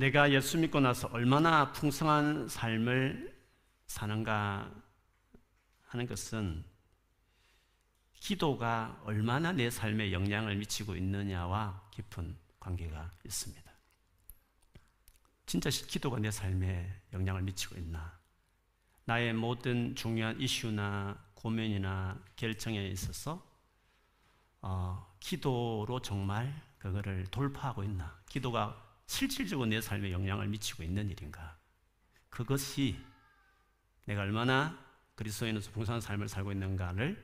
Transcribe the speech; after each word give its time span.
내가 0.00 0.32
예수 0.32 0.56
믿고 0.56 0.80
나서 0.80 1.08
얼마나 1.08 1.72
풍성한 1.72 2.48
삶을 2.48 3.38
사는가 3.86 4.72
하는 5.88 6.06
것은 6.06 6.64
기도가 8.14 8.98
얼마나 9.04 9.52
내 9.52 9.68
삶에 9.68 10.12
영향을 10.12 10.56
미치고 10.56 10.96
있느냐와 10.96 11.86
깊은 11.90 12.34
관계가 12.58 13.10
있습니다. 13.26 13.70
진짜 15.44 15.68
기도가 15.68 16.18
내 16.18 16.30
삶에 16.30 17.02
영향을 17.12 17.42
미치고 17.42 17.76
있나? 17.76 18.18
나의 19.04 19.34
모든 19.34 19.94
중요한 19.94 20.40
이슈나 20.40 21.22
고민이나 21.34 22.18
결정에 22.36 22.88
있어서 22.88 23.46
어, 24.62 25.14
기도로 25.20 26.00
정말 26.00 26.58
그거를 26.78 27.26
돌파하고 27.26 27.84
있나? 27.84 28.18
기도가 28.30 28.89
실질적으로 29.10 29.66
내 29.66 29.80
삶에 29.80 30.12
영향을 30.12 30.46
미치고 30.46 30.84
있는 30.84 31.10
일인가? 31.10 31.58
그것이 32.28 32.96
내가 34.06 34.22
얼마나 34.22 34.78
그리스도인으로서 35.16 35.72
풍성한 35.72 36.00
삶을 36.00 36.28
살고 36.28 36.52
있는가를 36.52 37.20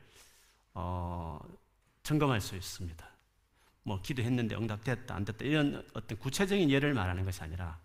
어, 0.74 1.38
점검할 2.02 2.40
수 2.40 2.56
있습니다. 2.56 3.08
뭐 3.84 4.02
기도했는데 4.02 4.56
응답됐다 4.56 5.14
안 5.14 5.24
됐다 5.24 5.44
이런 5.44 5.88
어떤 5.94 6.18
구체적인 6.18 6.70
예를 6.70 6.92
말하는 6.92 7.24
것이 7.24 7.40
아니라 7.40 7.80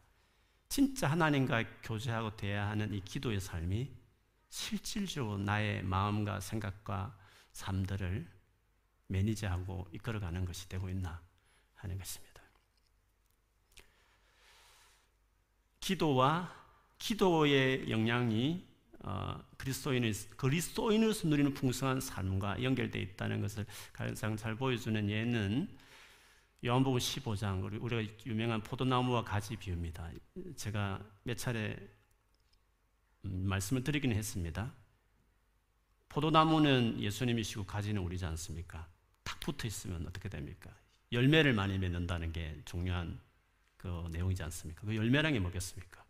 진짜 0.68 1.08
하나님과 1.08 1.64
교제하고 1.84 2.36
대해야 2.36 2.70
하는 2.70 2.92
이 2.96 3.02
기도의 3.02 3.40
삶이 3.40 3.88
실질적으로 4.50 5.38
나의 5.38 5.84
마음과 5.84 6.40
생각과 6.40 7.16
삶들을 7.52 8.28
매니지하고 9.06 9.90
이끌어가는 9.92 10.44
것이 10.44 10.68
되고 10.68 10.90
있나 10.90 11.22
하는 11.76 12.00
것입니다. 12.00 12.31
기도와 15.82 16.56
기도의 16.98 17.90
영향이 17.90 18.66
어, 19.00 19.44
그리스도인의 19.58 20.14
그리스도인으로서 20.38 21.28
누리는 21.28 21.54
풍성한 21.56 22.00
삶과 22.00 22.62
연결되어 22.62 23.02
있다는 23.02 23.42
것을 23.42 23.66
가장 23.92 24.38
잘 24.38 24.56
보여주는 24.56 25.10
예는 25.10 25.68
요한복음 26.64 27.00
15장 27.00 27.82
우리가 27.82 28.14
유명한 28.28 28.62
포도나무와 28.62 29.24
가지 29.24 29.56
비유입니다. 29.56 30.12
제가 30.56 31.04
몇 31.24 31.36
차례 31.36 31.76
음, 33.26 33.48
말씀을 33.48 33.84
드리기는 33.84 34.16
했습니다. 34.16 34.72
포도나무는 36.10 37.00
예수님이시고 37.00 37.66
가지는 37.66 38.04
우리지 38.04 38.26
않습니까? 38.26 38.88
탁 39.24 39.40
붙어 39.40 39.68
있으면 39.68 40.06
어떻게 40.08 40.30
됩니까? 40.30 40.70
열매를 41.12 41.54
많이 41.54 41.80
맺는다는 41.80 42.32
게 42.32 42.62
중요한 42.66 43.20
그 43.82 44.08
내용이지 44.12 44.44
않습니까? 44.44 44.86
그 44.86 44.96
열매랑이 44.96 45.40
뭐겠습니까? 45.40 46.06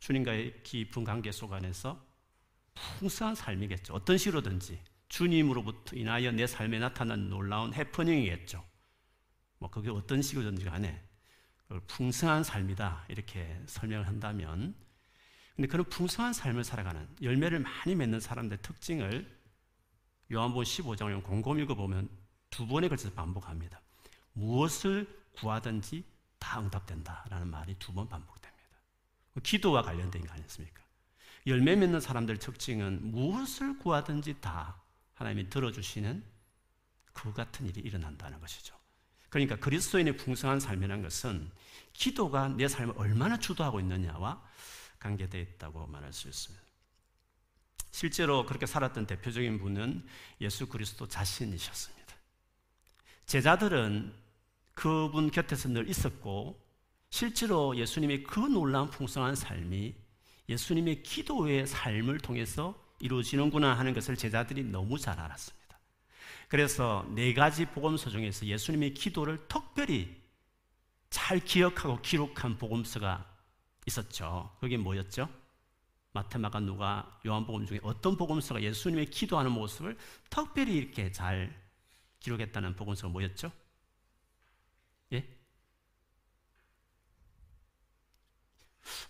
주님과의 0.00 0.64
깊은 0.64 1.04
관계 1.04 1.30
속 1.30 1.52
안에서 1.52 2.04
풍성한 2.98 3.36
삶이겠죠. 3.36 3.94
어떤 3.94 4.18
식으로든지 4.18 4.80
주님으로부터 5.08 5.94
인하여 5.94 6.32
내 6.32 6.48
삶에 6.48 6.80
나타난 6.80 7.28
놀라운 7.28 7.72
해프닝이겠죠. 7.74 8.64
뭐 9.58 9.70
그게 9.70 9.88
어떤 9.90 10.20
식으로든지 10.20 10.64
간에 10.64 11.00
풍성한 11.86 12.42
삶이다 12.42 13.04
이렇게 13.08 13.56
설명을 13.66 14.08
한다면 14.08 14.74
근데 15.54 15.68
그런 15.68 15.88
풍성한 15.88 16.32
삶을 16.32 16.64
살아가는 16.64 17.08
열매를 17.22 17.60
많이 17.60 17.94
맺는 17.94 18.18
사람들의 18.18 18.62
특징을 18.62 19.30
요한복음 20.32 20.64
15장을 20.64 21.22
곰곰이 21.22 21.62
읽어보면 21.62 22.08
두 22.50 22.66
번에 22.66 22.88
걸쳐서 22.88 23.14
반복합니다. 23.14 23.80
무엇을 24.32 25.06
구하든지 25.36 26.10
다 26.42 26.60
응답된다라는 26.60 27.48
말이 27.48 27.74
두 27.78 27.92
번 27.92 28.08
반복됩니다. 28.08 28.62
기도와 29.42 29.82
관련된 29.82 30.26
거 30.26 30.32
아니었습니까? 30.34 30.82
열매 31.46 31.76
맺는 31.76 32.00
사람들 32.00 32.38
특징은 32.38 33.10
무엇을 33.12 33.78
구하든지 33.78 34.40
다 34.40 34.82
하나님이 35.14 35.48
들어주시는 35.48 36.24
그 37.12 37.32
같은 37.32 37.66
일이 37.66 37.80
일어난다는 37.80 38.40
것이죠. 38.40 38.76
그러니까 39.28 39.56
그리스도인의 39.56 40.16
풍성한 40.16 40.60
삶이라는 40.60 41.02
것은 41.02 41.50
기도가 41.92 42.48
내 42.48 42.68
삶을 42.68 42.94
얼마나 42.96 43.38
주도하고 43.38 43.80
있느냐와 43.80 44.42
관계되어 44.98 45.40
있다고 45.40 45.86
말할 45.86 46.12
수 46.12 46.28
있습니다. 46.28 46.62
실제로 47.90 48.44
그렇게 48.46 48.66
살았던 48.66 49.06
대표적인 49.06 49.58
분은 49.58 50.06
예수 50.40 50.66
그리스도 50.66 51.08
자신이셨습니다. 51.08 52.14
제자들은 53.26 54.21
그분 54.82 55.30
곁에서 55.30 55.68
늘 55.68 55.88
있었고 55.88 56.60
실제로 57.08 57.76
예수님의 57.76 58.24
그 58.24 58.40
놀라운 58.40 58.90
풍성한 58.90 59.36
삶이 59.36 59.94
예수님의 60.48 61.04
기도의 61.04 61.68
삶을 61.68 62.18
통해서 62.18 62.74
이루어지는구나 62.98 63.78
하는 63.78 63.94
것을 63.94 64.16
제자들이 64.16 64.64
너무 64.64 64.98
잘 64.98 65.20
알았습니다. 65.20 65.78
그래서 66.48 67.08
네 67.14 67.32
가지 67.32 67.64
복음서 67.66 68.10
중에서 68.10 68.44
예수님의 68.44 68.94
기도를 68.94 69.46
특별히 69.46 70.20
잘 71.10 71.38
기억하고 71.38 72.02
기록한 72.02 72.58
복음서가 72.58 73.24
있었죠. 73.86 74.50
그게 74.58 74.76
뭐였죠? 74.78 75.28
마테마가 76.10 76.58
누가 76.58 77.20
요한복음 77.24 77.66
중에 77.66 77.78
어떤 77.84 78.16
복음서가 78.16 78.60
예수님의 78.60 79.06
기도하는 79.06 79.52
모습을 79.52 79.96
특별히 80.28 80.74
이렇게 80.74 81.12
잘 81.12 81.56
기록했다는 82.18 82.74
복음서가 82.74 83.12
뭐였죠? 83.12 83.52
예? 85.12 85.24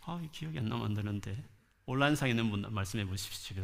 아, 0.03 0.21
기억이 0.33 0.59
안 0.59 0.66
나면 0.66 0.87
안 0.87 0.94
되는데. 0.94 1.44
온라인상에 1.87 2.31
있는 2.31 2.50
분 2.50 2.72
말씀해 2.72 3.05
보십시오. 3.06 3.62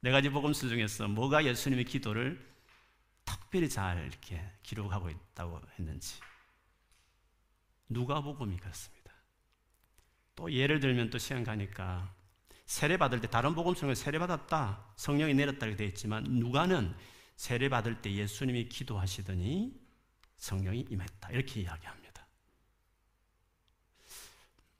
네 0.00 0.10
가지 0.10 0.28
복음서 0.28 0.68
중에서 0.68 1.08
뭐가 1.08 1.44
예수님의 1.44 1.84
기도를 1.84 2.54
특별히 3.24 3.68
잘 3.68 4.06
이렇게 4.06 4.40
기록하고 4.62 5.10
있다고 5.10 5.60
했는지. 5.78 6.20
누가 7.88 8.20
복음이 8.20 8.56
그렇습니다. 8.56 9.12
또 10.34 10.52
예를 10.52 10.80
들면 10.80 11.10
또 11.10 11.18
시간 11.18 11.42
가니까 11.44 12.14
세례 12.66 12.96
받을 12.96 13.20
때 13.20 13.28
다른 13.28 13.54
복음 13.54 13.74
중에 13.74 13.94
세례 13.94 14.18
받았다 14.18 14.92
성령이 14.96 15.34
내렸다 15.34 15.66
이렇게 15.66 15.76
되어 15.76 15.86
있지만 15.88 16.24
누가는 16.24 16.94
세례 17.36 17.68
받을 17.68 18.02
때 18.02 18.12
예수님이 18.12 18.68
기도하시더니 18.68 19.72
성령이 20.36 20.86
임했다 20.90 21.30
이렇게 21.30 21.62
이야기합니다. 21.62 22.05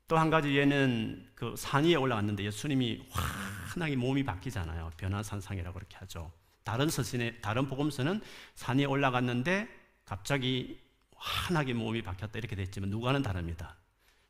또 0.09 0.17
한 0.17 0.31
가지 0.31 0.57
얘는 0.57 1.29
그 1.35 1.55
산 1.57 1.85
위에 1.85 1.95
올라갔는데 1.97 2.45
예수님이 2.45 3.07
환하게 3.11 3.97
몸이 3.97 4.25
바뀌잖아요. 4.25 4.93
변화산상이라고 4.97 5.75
그렇게 5.75 5.97
하죠. 5.99 6.33
다른 6.65 6.89
서신에 6.89 7.41
다른 7.41 7.69
복음서는 7.69 8.21
산 8.55 8.79
위에 8.79 8.85
올라갔는데 8.85 9.69
갑자기 10.05 10.81
환하게 11.17 11.75
몸이 11.75 12.03
바뀌었다 12.03 12.39
이렇게 12.39 12.55
됐지만 12.57 12.91
누가는 12.91 13.21
다릅니다. 13.23 13.77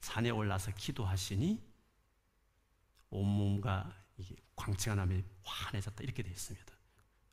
산에 0.00 0.30
올라서 0.30 0.72
기도하시니 0.76 1.60
온몸과 3.10 3.92
광채가 4.54 4.96
나며 4.96 5.16
환해졌다 5.44 6.02
이렇게 6.02 6.22
되어 6.22 6.32
있습니다. 6.32 6.72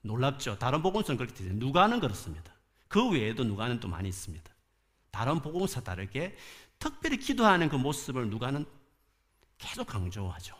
놀랍죠? 0.02 0.60
다른 0.60 0.81
복음서는 0.81 1.18
그렇게 1.18 1.34
되죠. 1.34 1.54
누가는 1.54 2.00
그렇습니다. 2.00 2.54
그 2.88 3.10
외에도 3.10 3.44
누가는 3.44 3.80
또 3.80 3.88
많이 3.88 4.10
있습니다. 4.10 4.52
다른 5.12 5.40
복음서 5.40 5.81
다르게 5.81 6.36
특별히 6.83 7.17
기도하는 7.17 7.69
그 7.69 7.77
모습을 7.77 8.29
누가는 8.29 8.66
계속 9.57 9.88
강조하죠. 9.88 10.53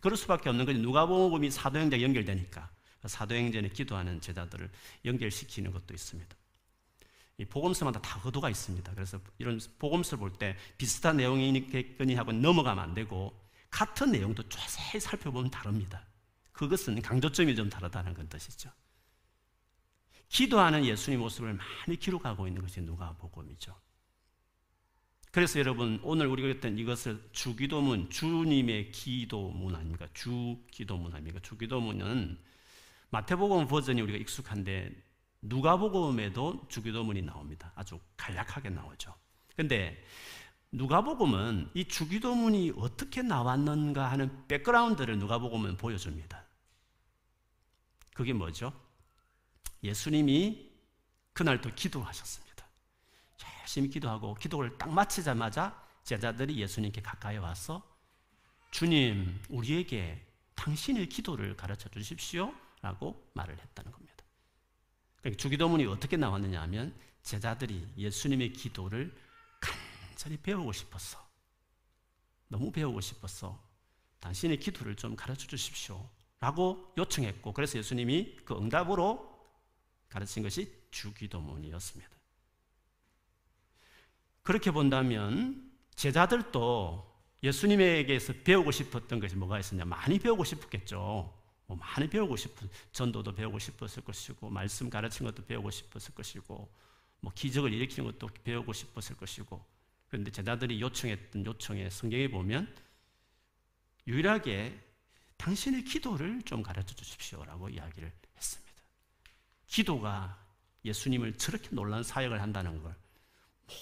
그럴 0.00 0.16
수밖에 0.16 0.48
없는 0.48 0.66
것이 0.66 0.80
누가복음이 0.80 1.52
사도행전에 1.52 2.02
연결되니까 2.02 2.68
사도행전에 3.06 3.68
기도하는 3.68 4.20
제자들을 4.20 4.68
연결시키는 5.04 5.70
것도 5.70 5.94
있습니다. 5.94 6.36
이 7.38 7.44
복음서마다 7.44 8.00
다 8.00 8.20
의도가 8.24 8.50
있습니다. 8.50 8.92
그래서 8.92 9.20
이런 9.38 9.60
복음서를 9.78 10.18
볼때 10.18 10.56
비슷한 10.76 11.16
내용이겠거니 11.18 12.16
하고 12.16 12.32
넘어가면 12.32 12.82
안 12.82 12.94
되고 12.94 13.32
같은 13.70 14.10
내용도 14.10 14.42
자세히 14.48 15.00
살펴보면 15.00 15.48
다릅니다. 15.48 16.04
그것은 16.50 17.00
강조점이 17.00 17.54
좀 17.54 17.70
다르다는 17.70 18.14
건 18.14 18.28
뜻이죠. 18.28 18.72
기도하는 20.28 20.84
예수님 20.84 21.20
모습을 21.20 21.54
많이 21.54 21.96
기록하고 21.96 22.48
있는 22.48 22.62
것이 22.62 22.80
누가복음이죠. 22.80 23.87
그래서 25.30 25.58
여러분 25.58 26.00
오늘 26.02 26.26
우리가 26.26 26.48
했던 26.48 26.78
이것을 26.78 27.22
주기도문 27.32 28.10
주님의 28.10 28.92
기도문 28.92 29.74
아닙니까? 29.74 30.08
주기도문 30.14 31.12
아닙니까? 31.12 31.38
주기도문은 31.42 32.38
마태복음 33.10 33.68
버전이 33.68 34.00
우리가 34.00 34.18
익숙한데 34.18 34.90
누가복음에도 35.42 36.66
주기도문이 36.68 37.22
나옵니다. 37.22 37.72
아주 37.74 38.00
간략하게 38.16 38.70
나오죠. 38.70 39.14
근데 39.54 40.02
누가복음은 40.72 41.70
이 41.74 41.84
주기도문이 41.86 42.74
어떻게 42.76 43.22
나왔는가 43.22 44.10
하는 44.10 44.46
백그라운드를 44.48 45.18
누가복음은 45.18 45.76
보여줍니다. 45.76 46.44
그게 48.14 48.32
뭐죠? 48.32 48.72
예수님이 49.82 50.70
그날도 51.32 51.74
기도하셨습니다. 51.74 52.47
열심히 53.68 53.90
기도하고 53.90 54.34
기도를 54.34 54.78
딱 54.78 54.88
마치자마자 54.90 55.78
제자들이 56.02 56.58
예수님께 56.58 57.02
가까이 57.02 57.36
와서 57.36 57.82
주님, 58.70 59.38
우리에게 59.50 60.26
당신의 60.54 61.10
기도를 61.10 61.54
가르쳐 61.54 61.90
주십시오. 61.90 62.54
라고 62.80 63.30
말을 63.34 63.58
했다는 63.58 63.92
겁니다. 63.92 64.24
그러니까 65.20 65.38
주기도문이 65.38 65.84
어떻게 65.84 66.16
나왔느냐 66.16 66.62
하면 66.62 66.98
제자들이 67.22 67.92
예수님의 67.98 68.54
기도를 68.54 69.14
간절히 69.60 70.38
배우고 70.38 70.72
싶었어. 70.72 71.18
너무 72.48 72.72
배우고 72.72 73.02
싶었어. 73.02 73.62
당신의 74.20 74.60
기도를 74.60 74.96
좀 74.96 75.14
가르쳐 75.14 75.46
주십시오. 75.46 76.08
라고 76.40 76.92
요청했고, 76.96 77.52
그래서 77.52 77.78
예수님이 77.78 78.36
그 78.44 78.54
응답으로 78.54 79.28
가르친 80.08 80.42
것이 80.42 80.72
주기도문이었습니다. 80.90 82.17
그렇게 84.48 84.70
본다면 84.70 85.70
제자들도 85.94 87.06
예수님에게서 87.42 88.32
배우고 88.44 88.70
싶었던 88.70 89.20
것이 89.20 89.36
뭐가 89.36 89.58
있었냐? 89.58 89.84
많이 89.84 90.18
배우고 90.18 90.42
싶었겠죠. 90.42 91.30
뭐 91.66 91.76
많이 91.76 92.08
배우고 92.08 92.34
싶은 92.34 92.66
전도도 92.92 93.34
배우고 93.34 93.58
싶었을 93.58 94.02
것이고 94.02 94.48
말씀 94.48 94.88
가르친 94.88 95.26
것도 95.26 95.44
배우고 95.44 95.70
싶었을 95.70 96.14
것이고 96.14 96.74
뭐 97.20 97.32
기적을 97.34 97.74
일으키는 97.74 98.10
것도 98.10 98.32
배우고 98.42 98.72
싶었을 98.72 99.18
것이고 99.18 99.62
그런데 100.08 100.30
제자들이 100.30 100.80
요청했던 100.80 101.44
요청에 101.44 101.90
성경에 101.90 102.28
보면 102.28 102.74
유일하게 104.06 104.82
당신의 105.36 105.84
기도를 105.84 106.40
좀 106.46 106.62
가르쳐 106.62 106.94
주십시오라고 106.94 107.68
이야기를 107.68 108.10
했습니다. 108.34 108.82
기도가 109.66 110.42
예수님을 110.86 111.36
저렇게 111.36 111.68
놀란 111.72 112.02
사역을 112.02 112.40
한다는 112.40 112.82
걸 112.82 112.96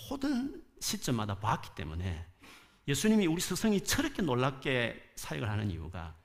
모든 0.09 0.65
시점마다 0.81 1.39
봤기 1.39 1.71
때문에 1.75 2.27
예수님이 2.89 3.27
우리 3.27 3.41
스승이 3.41 3.83
저렇게 3.85 4.23
놀랍게 4.23 5.13
사역을 5.17 5.49
하는 5.49 5.71
이유가 5.71 6.17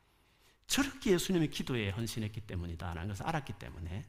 저렇게 0.67 1.11
예수님이 1.11 1.49
기도에 1.49 1.89
헌신했기 1.89 2.41
때문이다라는 2.41 3.09
것을 3.09 3.25
알았기 3.25 3.53
때문에 3.53 4.07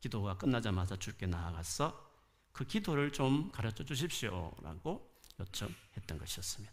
기도가 0.00 0.36
끝나자마자 0.36 0.96
주께 0.96 1.26
나아가서 1.26 2.12
그 2.52 2.64
기도를 2.64 3.12
좀 3.12 3.50
가르쳐 3.50 3.84
주십시오라고 3.84 5.14
요청했던 5.40 6.18
것이었습니다. 6.18 6.72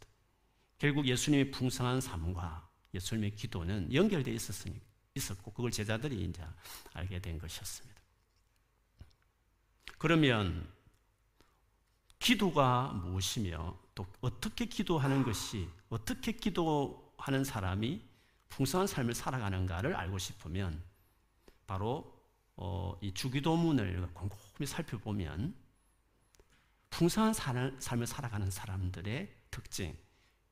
결국 0.77 1.07
예수님의 1.07 1.51
풍성한 1.51 2.01
삶과 2.01 2.69
예수님의 2.93 3.35
기도는 3.35 3.93
연결되어 3.93 4.33
있었으니 4.33 4.79
있었고 5.15 5.51
그걸 5.53 5.71
제자들이 5.71 6.23
이제 6.23 6.43
알게 6.93 7.19
된 7.19 7.39
것이었습니다. 7.39 8.01
그러면 9.97 10.71
기도가 12.21 12.89
무엇이며 13.03 13.75
또 13.95 14.05
어떻게 14.21 14.65
기도하는 14.65 15.23
것이 15.23 15.67
어떻게 15.89 16.31
기도하는 16.31 17.43
사람이 17.43 17.99
풍성한 18.49 18.85
삶을 18.85 19.15
살아가는가를 19.15 19.95
알고 19.95 20.19
싶으면 20.19 20.83
바로 21.65 22.15
어, 22.55 22.95
이 23.01 23.11
주기도문을 23.11 24.09
곰곰이 24.13 24.67
살펴보면 24.67 25.55
풍성한 26.91 27.33
삶을 27.79 28.05
살아가는 28.05 28.51
사람들의 28.51 29.35
특징 29.49 29.97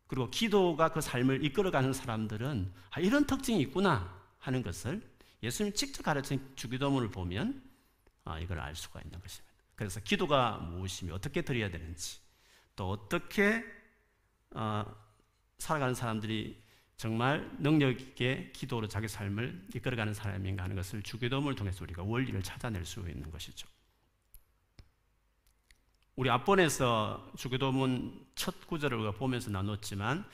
그리고 0.07 0.31
기도가 0.31 0.89
그 0.89 1.01
삶을 1.01 1.45
이끌어가는 1.45 1.93
사람들은 1.93 2.73
아, 2.89 2.99
이런 2.99 3.27
특징이 3.27 3.61
있구나 3.61 4.19
하는 4.39 4.63
것을 4.63 5.07
예수님 5.43 5.73
직접 5.73 6.01
가르친 6.01 6.51
주기도문을 6.55 7.11
보면 7.11 7.61
아, 8.25 8.39
이걸 8.39 8.59
알 8.59 8.75
수가 8.75 9.01
있는 9.01 9.19
것입니다. 9.19 9.48
그래서 9.79 10.01
기도가 10.01 10.57
무엇이며 10.57 11.13
어떻게 11.13 11.41
드려야 11.41 11.71
되는지 11.71 12.19
또 12.75 12.89
어떻게 12.89 13.63
어, 14.51 14.83
살아가는 15.57 15.95
사람들이 15.95 16.61
정말 16.97 17.49
능력 17.59 18.01
있게 18.01 18.51
기도로 18.53 18.89
자기 18.89 19.07
삶을 19.07 19.67
이끌어가는 19.73 20.13
사람인가 20.13 20.65
하는 20.65 20.75
것을 20.75 21.01
주기도문을 21.01 21.55
통해서 21.55 21.85
우리가 21.85 22.03
원리를 22.03 22.43
찾아낼 22.43 22.83
수 22.83 22.99
있는 23.07 23.31
것이죠. 23.31 23.69
우리 26.17 26.29
앞번에서 26.29 27.31
주기도문 27.37 28.27
첫 28.35 28.67
구절을 28.67 28.97
우리가 28.97 29.11
보면서 29.13 29.49
나눴지만 29.49 30.29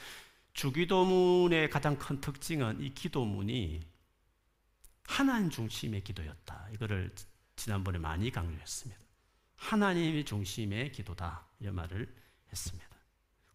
주기도문의 0.53 1.69
가장 1.69 1.99
큰 1.99 2.19
특징은 2.19 2.81
이 2.81 2.95
기도문이 2.95 3.81
하나님 5.03 5.51
중심의 5.51 6.03
기도였다. 6.03 6.69
이거를 6.73 7.13
지난번에 7.55 7.99
많이 7.99 8.31
강조했습니다. 8.31 9.04
하나님이 9.55 10.25
중심의 10.25 10.91
기도다. 10.91 11.45
이 11.59 11.67
말을 11.67 12.13
했습니다. 12.51 12.87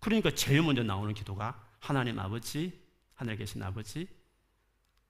그러니까 0.01 0.31
제일 0.35 0.63
먼저 0.63 0.83
나오는 0.83 1.13
기도가 1.15 1.63
하나님 1.79 2.19
아버지, 2.19 2.81
하늘에 3.15 3.37
계신 3.37 3.63
아버지, 3.63 4.09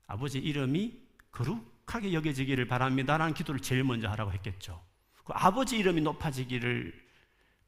아버지 0.07 0.39
이름이 0.39 1.01
거룩하게 1.31 2.13
여겨지기를 2.13 2.67
바랍니다라는 2.67 3.35
기도를 3.35 3.61
제일 3.61 3.85
먼저 3.85 4.09
하라고 4.09 4.33
했겠죠. 4.33 4.85
그 5.25 5.33
아버지 5.35 5.79
이름이 5.79 6.01
높아지기를 6.01 7.09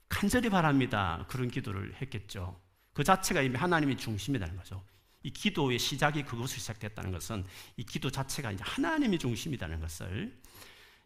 간절히 0.09 0.51
바랍니다. 0.51 1.25
그런 1.29 1.49
기도를 1.49 1.95
했겠죠. 2.03 2.61
그 2.93 3.05
자체가 3.05 3.43
이미 3.43 3.57
하나님이 3.57 3.97
중심이라는 3.97 4.57
거죠. 4.57 4.85
이 5.23 5.31
기도의 5.31 5.79
시작이 5.79 6.25
그것으로 6.25 6.59
시작됐다는 6.59 7.13
것은 7.13 7.47
이 7.77 7.85
기도 7.85 8.11
자체가 8.11 8.51
이제 8.51 8.65
하나님이 8.67 9.19
중심이라는 9.19 9.81
것을 9.81 10.42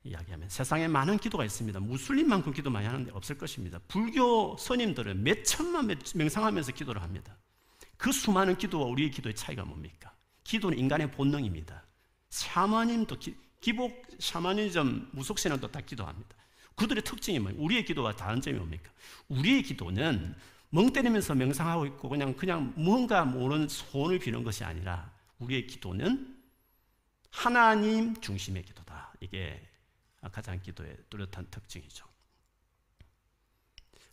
이야기하면 0.06 0.48
세상에 0.48 0.88
많은 0.88 1.18
기도가 1.18 1.44
있습니다. 1.44 1.80
무슬림만큼 1.80 2.52
기도 2.52 2.70
많이 2.70 2.86
하는데 2.86 3.10
없을 3.12 3.36
것입니다. 3.36 3.78
불교 3.88 4.56
스님들은 4.56 5.22
몇 5.22 5.44
천만 5.44 5.88
명상하면서 6.14 6.72
기도를 6.72 7.02
합니다. 7.02 7.36
그 7.96 8.12
수많은 8.12 8.56
기도와 8.56 8.86
우리의 8.86 9.10
기도의 9.10 9.34
차이가 9.34 9.64
뭡니까? 9.64 10.12
기도는 10.44 10.78
인간의 10.78 11.10
본능입니다. 11.12 11.82
샤머님도 12.30 13.18
기, 13.18 13.36
기복 13.60 14.02
샤머니즘 14.18 15.10
무속신앙도 15.12 15.70
다 15.70 15.80
기도합니다. 15.80 16.36
그들의 16.76 17.02
특징이 17.02 17.38
뭐예요? 17.38 17.60
우리의 17.60 17.84
기도와 17.84 18.14
다른 18.14 18.40
점이 18.40 18.56
뭡니까? 18.56 18.90
우리의 19.28 19.62
기도는 19.62 20.34
멍 20.70 20.92
때리면서 20.92 21.34
명상하고 21.34 21.86
있고 21.86 22.08
그냥 22.08 22.34
그냥 22.34 22.72
뭔가 22.76 23.24
모르는 23.24 23.68
소원을 23.68 24.18
비는 24.18 24.44
것이 24.44 24.62
아니라 24.62 25.10
우리의 25.38 25.66
기도는 25.66 26.36
하나님 27.30 28.18
중심의 28.20 28.64
기도다. 28.64 29.12
이게 29.20 29.60
가장 30.32 30.60
기도의 30.60 30.96
뚜렷한 31.10 31.48
특징이죠. 31.50 32.06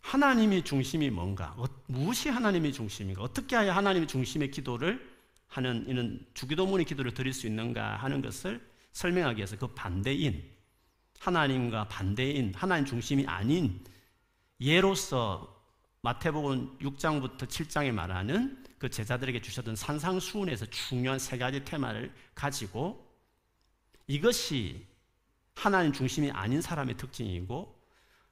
하나님이 0.00 0.62
중심이 0.62 1.10
뭔가, 1.10 1.54
어, 1.56 1.64
무엇이 1.86 2.28
하나님의 2.28 2.72
중심인가, 2.72 3.22
어떻게 3.22 3.56
해야 3.56 3.74
하나님의 3.74 4.06
중심의 4.06 4.50
기도를 4.50 5.14
하는 5.48 5.88
이는 5.88 6.26
주기도문의 6.34 6.84
기도를 6.84 7.14
드릴 7.14 7.32
수 7.32 7.46
있는가 7.46 7.96
하는 7.96 8.20
것을 8.20 8.60
설명하기 8.92 9.38
위해서 9.38 9.56
그 9.56 9.68
반대인 9.68 10.52
하나님과 11.20 11.88
반대인 11.88 12.52
하나님 12.54 12.84
중심이 12.84 13.24
아닌 13.26 13.82
예로서 14.60 15.54
마태복음 16.02 16.78
6장부터 16.78 17.46
7장에 17.46 17.92
말하는 17.92 18.62
그 18.78 18.90
제자들에게 18.90 19.40
주셨던 19.40 19.76
산상수훈에서 19.76 20.66
중요한 20.66 21.18
세 21.18 21.38
가지 21.38 21.64
테마를 21.64 22.12
가지고 22.34 23.10
이것이 24.06 24.86
하나님 25.54 25.92
중심이 25.92 26.30
아닌 26.30 26.60
사람의 26.60 26.96
특징이고 26.96 27.82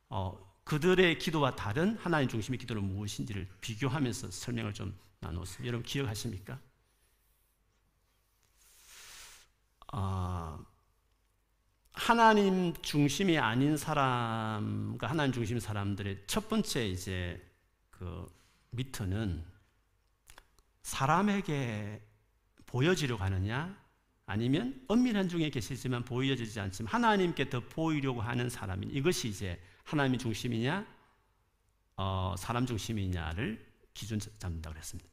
어, 0.09 0.52
그들의 0.64 1.19
기도와 1.19 1.57
다른 1.57 1.97
하나님 1.97 2.29
중심의 2.29 2.59
기도는 2.59 2.85
무엇인지를 2.85 3.49
비교하면서 3.61 4.31
설명을 4.31 4.75
좀 4.75 4.97
나눴어요. 5.21 5.67
여러분 5.67 5.85
기억하십니까? 5.85 6.59
어, 9.93 10.59
하나님 11.93 12.75
중심이 12.83 13.38
아닌 13.38 13.76
사람과 13.76 15.09
하나님 15.09 15.33
중심 15.33 15.59
사람들의 15.59 16.25
첫 16.26 16.49
번째 16.49 16.88
이제 16.88 17.41
그 17.91 18.26
미터는 18.71 19.45
사람에게 20.83 22.02
보여지려고 22.67 23.23
하느냐 23.23 23.82
아니면 24.33 24.83
엄밀한 24.89 25.29
중에 25.29 25.51
계시지만 25.51 26.07
보여지지 26.07 26.59
않지만 26.59 26.91
하나님께 26.91 27.51
더 27.51 27.61
보이려고 27.61 28.23
하는 28.23 28.49
사람이 28.49 28.87
이것이 28.87 29.29
이제 29.29 29.62
하나님이 29.85 30.17
중심이냐 30.17 30.87
어, 31.99 32.35
사람 32.39 32.65
중심이냐를 32.65 33.62
기준 33.93 34.19
잡는다고 34.39 34.73
그랬습니다. 34.73 35.11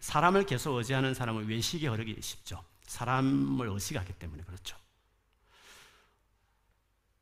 사람을 0.00 0.44
계속 0.44 0.76
의지하는 0.76 1.14
사람은 1.14 1.46
외식에 1.46 1.88
흐르기 1.88 2.20
쉽죠. 2.20 2.62
사람을 2.82 3.68
의식하기 3.68 4.12
때문에 4.14 4.42
그렇죠. 4.42 4.76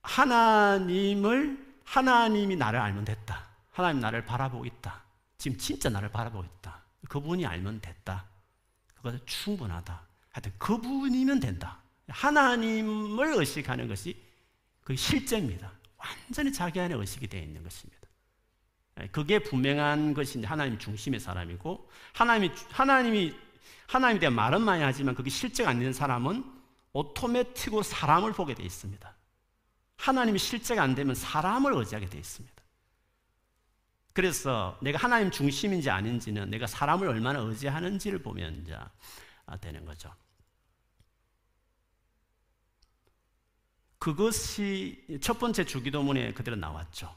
하나님을 0.03 1.77
하나님이 1.85 2.57
나를 2.57 2.81
알면 2.81 3.05
됐다. 3.05 3.47
하나님 3.71 4.01
나를 4.01 4.25
바라보고 4.25 4.67
있다. 4.67 5.05
지금 5.39 5.57
진짜 5.59 5.91
나를 5.91 6.11
바라보고 6.11 6.45
있다. 6.45 6.83
그분이 7.09 7.47
알면 7.47 7.83
됐다. 7.83 8.25
그것은 8.97 9.21
충분하다. 9.27 10.06
하여튼 10.37 10.53
그분이면 10.59 11.41
된다. 11.41 11.83
하나님을 12.09 13.39
의식하는 13.39 13.89
것이 13.89 14.23
그 14.83 14.95
실제입니다. 14.95 15.73
완전히 15.97 16.53
자기 16.53 16.79
안에 16.79 16.95
의식이 16.95 17.27
되어 17.27 17.41
있는 17.41 17.63
것입니다. 17.63 18.07
예, 19.01 19.07
그게 19.07 19.39
분명한 19.39 20.13
것이 20.13 20.43
하나님 20.45 20.79
중심의 20.79 21.21
사람이고 21.21 21.91
하나님이 22.13 22.55
하나님이 22.71 23.35
하나님에 23.87 24.21
대한 24.21 24.35
말은 24.35 24.61
많이 24.61 24.83
하지만 24.83 25.15
그게 25.15 25.31
실제가 25.31 25.71
안 25.71 25.79
되는 25.79 25.95
사람은 25.95 26.45
오토매틱으로 26.93 27.83
사람을 27.83 28.35
보게 28.35 28.55
돼 28.55 28.63
있습니다. 28.63 29.17
하나님이 29.97 30.39
실제가 30.39 30.83
안 30.83 30.95
되면 30.95 31.15
사람을 31.15 31.73
의지하게 31.73 32.11
돼 32.11 32.19
있습니다. 32.19 32.55
그래서 34.13 34.79
내가 34.83 34.99
하나님 34.99 35.31
중심인지 35.31 35.89
아닌지는 35.89 36.51
내가 36.51 36.67
사람을 36.67 37.09
얼마나 37.09 37.39
의지하는지를 37.39 38.23
보면 38.23 38.61
이제 38.63 38.77
아, 39.47 39.57
되는 39.57 39.85
거죠. 39.85 40.13
그것이 43.99 45.07
첫 45.21 45.39
번째 45.39 45.65
주기도문에 45.65 46.33
그대로 46.33 46.57
나왔죠. 46.57 47.17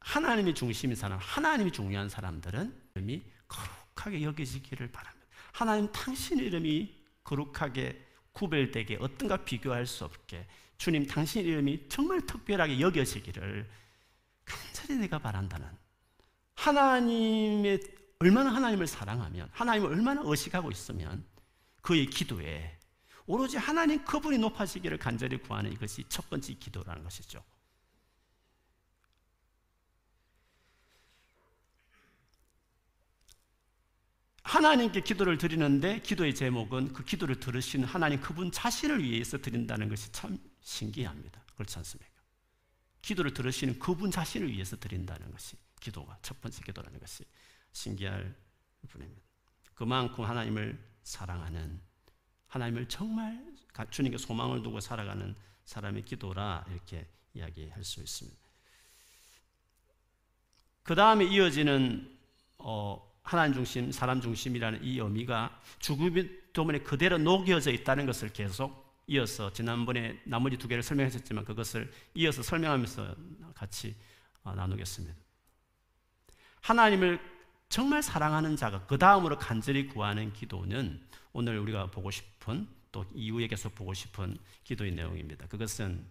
하나님이 0.00 0.54
중심인 0.54 0.96
사람, 0.96 1.18
하나님이 1.18 1.70
중요한 1.70 2.08
사람들은 2.08 2.82
이름이 2.94 3.22
거룩하게 3.48 4.22
여겨지기를 4.22 4.90
바랍니다. 4.90 5.26
하나님 5.52 5.90
당신 5.92 6.38
이름이 6.38 7.02
거룩하게 7.24 8.06
구별되게 8.32 8.96
어떤가 9.00 9.44
비교할 9.44 9.86
수 9.86 10.04
없게 10.04 10.46
주님 10.78 11.06
당신 11.06 11.44
이름이 11.44 11.88
정말 11.88 12.20
특별하게 12.22 12.80
여겨지기를 12.80 13.70
간절히 14.44 15.00
내가 15.00 15.18
바란다는 15.18 15.68
하나님의 16.54 17.80
얼마나 18.18 18.54
하나님을 18.54 18.86
사랑하면 18.86 19.48
하나님을 19.52 19.90
얼마나 19.90 20.22
의식하고 20.24 20.70
있으면 20.70 21.24
그의 21.82 22.06
기도에 22.06 22.78
오로지 23.26 23.56
하나님 23.56 24.04
그분이 24.04 24.38
높아지기를 24.38 24.98
간절히 24.98 25.38
구하는 25.38 25.72
이것이 25.72 26.04
첫 26.08 26.28
번째 26.28 26.54
기도라는 26.54 27.02
것이죠. 27.04 27.42
하나님께 34.42 35.00
기도를 35.00 35.38
드리는데 35.38 36.00
기도의 36.00 36.34
제목은 36.34 36.92
그 36.92 37.04
기도를 37.04 37.40
들으시는 37.40 37.86
하나님 37.86 38.20
그분 38.20 38.50
자신을 38.50 39.02
위해서 39.02 39.38
드린다는 39.38 39.88
것이 39.88 40.10
참 40.12 40.36
신기합니다. 40.60 41.42
그렇지 41.54 41.78
않습니까? 41.78 42.12
기도를 43.00 43.32
들으시는 43.32 43.78
그분 43.78 44.10
자신을 44.10 44.50
위해서 44.50 44.76
드린다는 44.76 45.30
것이 45.30 45.56
기도가 45.80 46.18
첫 46.22 46.40
번째 46.40 46.60
기도라는 46.64 46.98
것이 47.00 47.24
신기할 47.72 48.34
뿐입니다. 48.88 49.22
그만큼 49.74 50.24
하나님을 50.24 50.78
사랑하는 51.02 51.80
하나님을 52.52 52.86
정말 52.86 53.42
주님께 53.90 54.18
소망을 54.18 54.62
두고 54.62 54.78
살아가는 54.80 55.34
사람의 55.64 56.04
기도라 56.04 56.66
이렇게 56.70 57.08
이야기할 57.32 57.82
수 57.82 58.00
있습니다. 58.00 58.38
그 60.82 60.94
다음에 60.94 61.24
이어지는 61.24 62.18
어, 62.58 63.10
하나님 63.22 63.54
중심, 63.54 63.90
사람 63.90 64.20
중심이라는 64.20 64.84
이 64.84 64.98
의미가 64.98 65.62
죽음의 65.78 66.52
도문에 66.52 66.80
그대로 66.80 67.16
녹여져 67.16 67.70
있다는 67.70 68.04
것을 68.04 68.30
계속 68.34 69.00
이어서 69.06 69.50
지난번에 69.50 70.20
나머지 70.24 70.58
두 70.58 70.68
개를 70.68 70.82
설명했었지만 70.82 71.46
그것을 71.46 71.90
이어서 72.14 72.42
설명하면서 72.42 73.16
같이 73.54 73.96
어, 74.44 74.54
나누겠습니다. 74.54 75.16
하나님을 76.60 77.18
정말 77.70 78.02
사랑하는 78.02 78.56
자가 78.56 78.84
그 78.84 78.98
다음으로 78.98 79.38
간절히 79.38 79.88
구하는 79.88 80.34
기도는 80.34 81.00
오늘 81.32 81.58
우리가 81.58 81.86
보고 81.86 82.10
싶은 82.10 82.68
또 82.90 83.04
이후에 83.14 83.46
계속 83.46 83.74
보고 83.74 83.94
싶은 83.94 84.38
기도의 84.64 84.92
내용입니다. 84.92 85.46
그것은 85.46 86.06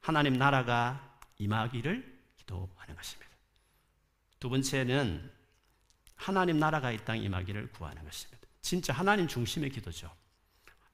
하나님 0.00 0.34
나라가 0.34 1.18
임하기를 1.38 2.22
기도하는 2.36 2.96
것입니다. 2.96 3.32
두 4.40 4.50
번째는 4.50 5.32
하나님 6.16 6.58
나라가 6.58 6.90
이 6.90 7.04
땅에 7.04 7.20
임하기를 7.20 7.72
구하는 7.72 8.04
것입니다. 8.04 8.46
진짜 8.60 8.92
하나님 8.92 9.28
중심의 9.28 9.70
기도죠. 9.70 10.10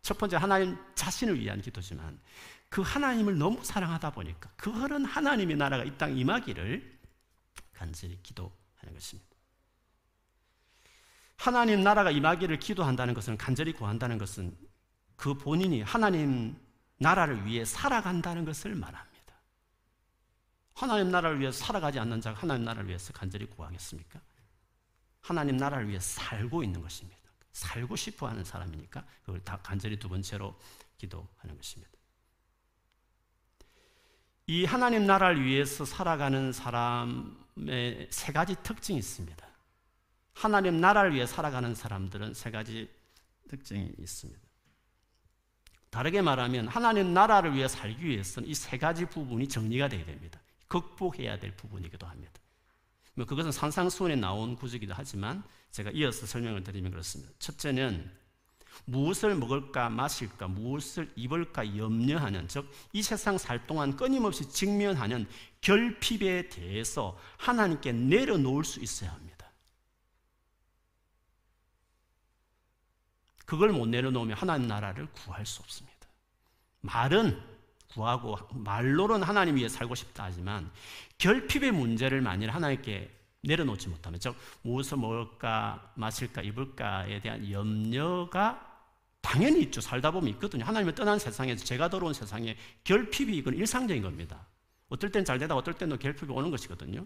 첫 0.02 0.16
번째 0.18 0.36
하나님 0.36 0.78
자신을 0.94 1.38
위한 1.40 1.60
기도지만 1.60 2.20
그 2.68 2.82
하나님을 2.82 3.36
너무 3.36 3.62
사랑하다 3.64 4.12
보니까 4.12 4.50
그 4.56 4.70
흐른 4.70 5.04
하나님의 5.04 5.56
나라가 5.56 5.84
이 5.84 5.96
땅에 5.98 6.14
임하기를 6.20 7.00
간절히 7.72 8.18
기도하는 8.22 8.94
것입니다. 8.94 9.36
하나님 11.40 11.82
나라가 11.82 12.10
임하기를 12.10 12.58
기도한다는 12.58 13.14
것은 13.14 13.38
간절히 13.38 13.72
구한다는 13.72 14.18
것은 14.18 14.54
그 15.16 15.32
본인이 15.32 15.80
하나님 15.80 16.54
나라를 16.98 17.46
위해 17.46 17.64
살아간다는 17.64 18.44
것을 18.44 18.74
말합니다. 18.74 19.34
하나님 20.74 21.10
나라를 21.10 21.40
위해 21.40 21.50
살아가지 21.50 21.98
않는 21.98 22.20
자가 22.20 22.40
하나님 22.40 22.66
나라를 22.66 22.88
위해서 22.88 23.14
간절히 23.14 23.46
구하겠습니까? 23.46 24.20
하나님 25.22 25.56
나라를 25.56 25.88
위해 25.88 25.98
살고 25.98 26.62
있는 26.62 26.82
것입니다. 26.82 27.18
살고 27.52 27.96
싶어 27.96 28.28
하는 28.28 28.44
사람이니까 28.44 29.02
그걸 29.24 29.40
다 29.42 29.58
간절히 29.62 29.98
두 29.98 30.10
번째로 30.10 30.54
기도하는 30.98 31.56
것입니다. 31.56 31.90
이 34.46 34.66
하나님 34.66 35.06
나라를 35.06 35.42
위해서 35.42 35.86
살아가는 35.86 36.52
사람의 36.52 38.08
세 38.10 38.30
가지 38.30 38.56
특징이 38.62 38.98
있습니다. 38.98 39.49
하나님 40.34 40.80
나라를 40.80 41.14
위해 41.14 41.26
살아가는 41.26 41.74
사람들은 41.74 42.34
세 42.34 42.50
가지 42.50 42.88
특징이 43.48 43.90
있습니다. 43.98 44.40
다르게 45.90 46.22
말하면 46.22 46.68
하나님 46.68 47.12
나라를 47.14 47.54
위해 47.54 47.66
살기 47.66 48.04
위해서는 48.04 48.48
이 48.48 48.54
세 48.54 48.78
가지 48.78 49.06
부분이 49.06 49.48
정리가 49.48 49.88
되어야 49.88 50.04
됩니다. 50.04 50.40
극복해야 50.68 51.38
될 51.38 51.54
부분이기도 51.56 52.06
합니다. 52.06 52.32
뭐 53.14 53.26
그것은 53.26 53.50
산상수훈에 53.50 54.14
나온 54.16 54.54
구절이기도 54.54 54.94
하지만 54.96 55.42
제가 55.72 55.90
이어서 55.90 56.26
설명을 56.26 56.62
드리면 56.62 56.92
그렇습니다. 56.92 57.32
첫째는 57.40 58.08
무엇을 58.84 59.34
먹을까 59.34 59.90
마실까 59.90 60.46
무엇을 60.48 61.10
입을까 61.16 61.76
염려하는 61.76 62.46
즉 62.48 62.64
이 62.92 63.02
세상 63.02 63.36
살 63.36 63.66
동안 63.66 63.96
끊임없이 63.96 64.48
직면하는 64.48 65.26
결핍에 65.60 66.48
대해서 66.50 67.18
하나님께 67.36 67.92
내려놓을 67.92 68.64
수 68.64 68.80
있어야 68.80 69.12
합니다. 69.12 69.29
그걸 73.50 73.70
못 73.70 73.88
내려놓으면 73.88 74.36
하나님 74.36 74.68
나라를 74.68 75.08
구할 75.08 75.44
수 75.44 75.60
없습니다. 75.62 76.06
말은 76.82 77.36
구하고 77.88 78.38
말로는 78.52 79.24
하나님 79.24 79.56
위해 79.56 79.68
살고 79.68 79.96
싶다 79.96 80.22
하지만 80.22 80.70
결핍의 81.18 81.72
문제를 81.72 82.20
만일 82.20 82.50
하나님께 82.50 83.10
내려놓지 83.40 83.88
못하면 83.88 84.20
즉 84.20 84.36
무엇을 84.62 84.98
먹을까 84.98 85.92
마실까 85.96 86.42
입을까에 86.42 87.20
대한 87.22 87.50
염려가 87.50 88.84
당연히 89.20 89.62
있죠. 89.62 89.80
살다 89.80 90.12
보면 90.12 90.28
있거든요. 90.34 90.64
하나님을 90.64 90.94
떠난 90.94 91.18
세상에서 91.18 91.64
제가 91.64 91.88
들어온 91.88 92.14
세상에 92.14 92.56
결핍이 92.84 93.36
이건 93.36 93.54
일상적인 93.54 94.00
겁니다. 94.00 94.46
어떨 94.90 95.10
땐 95.10 95.24
잘 95.24 95.40
되다 95.40 95.56
어떨 95.56 95.74
때는 95.74 95.98
결핍이 95.98 96.30
오는 96.30 96.52
것이거든요. 96.52 97.04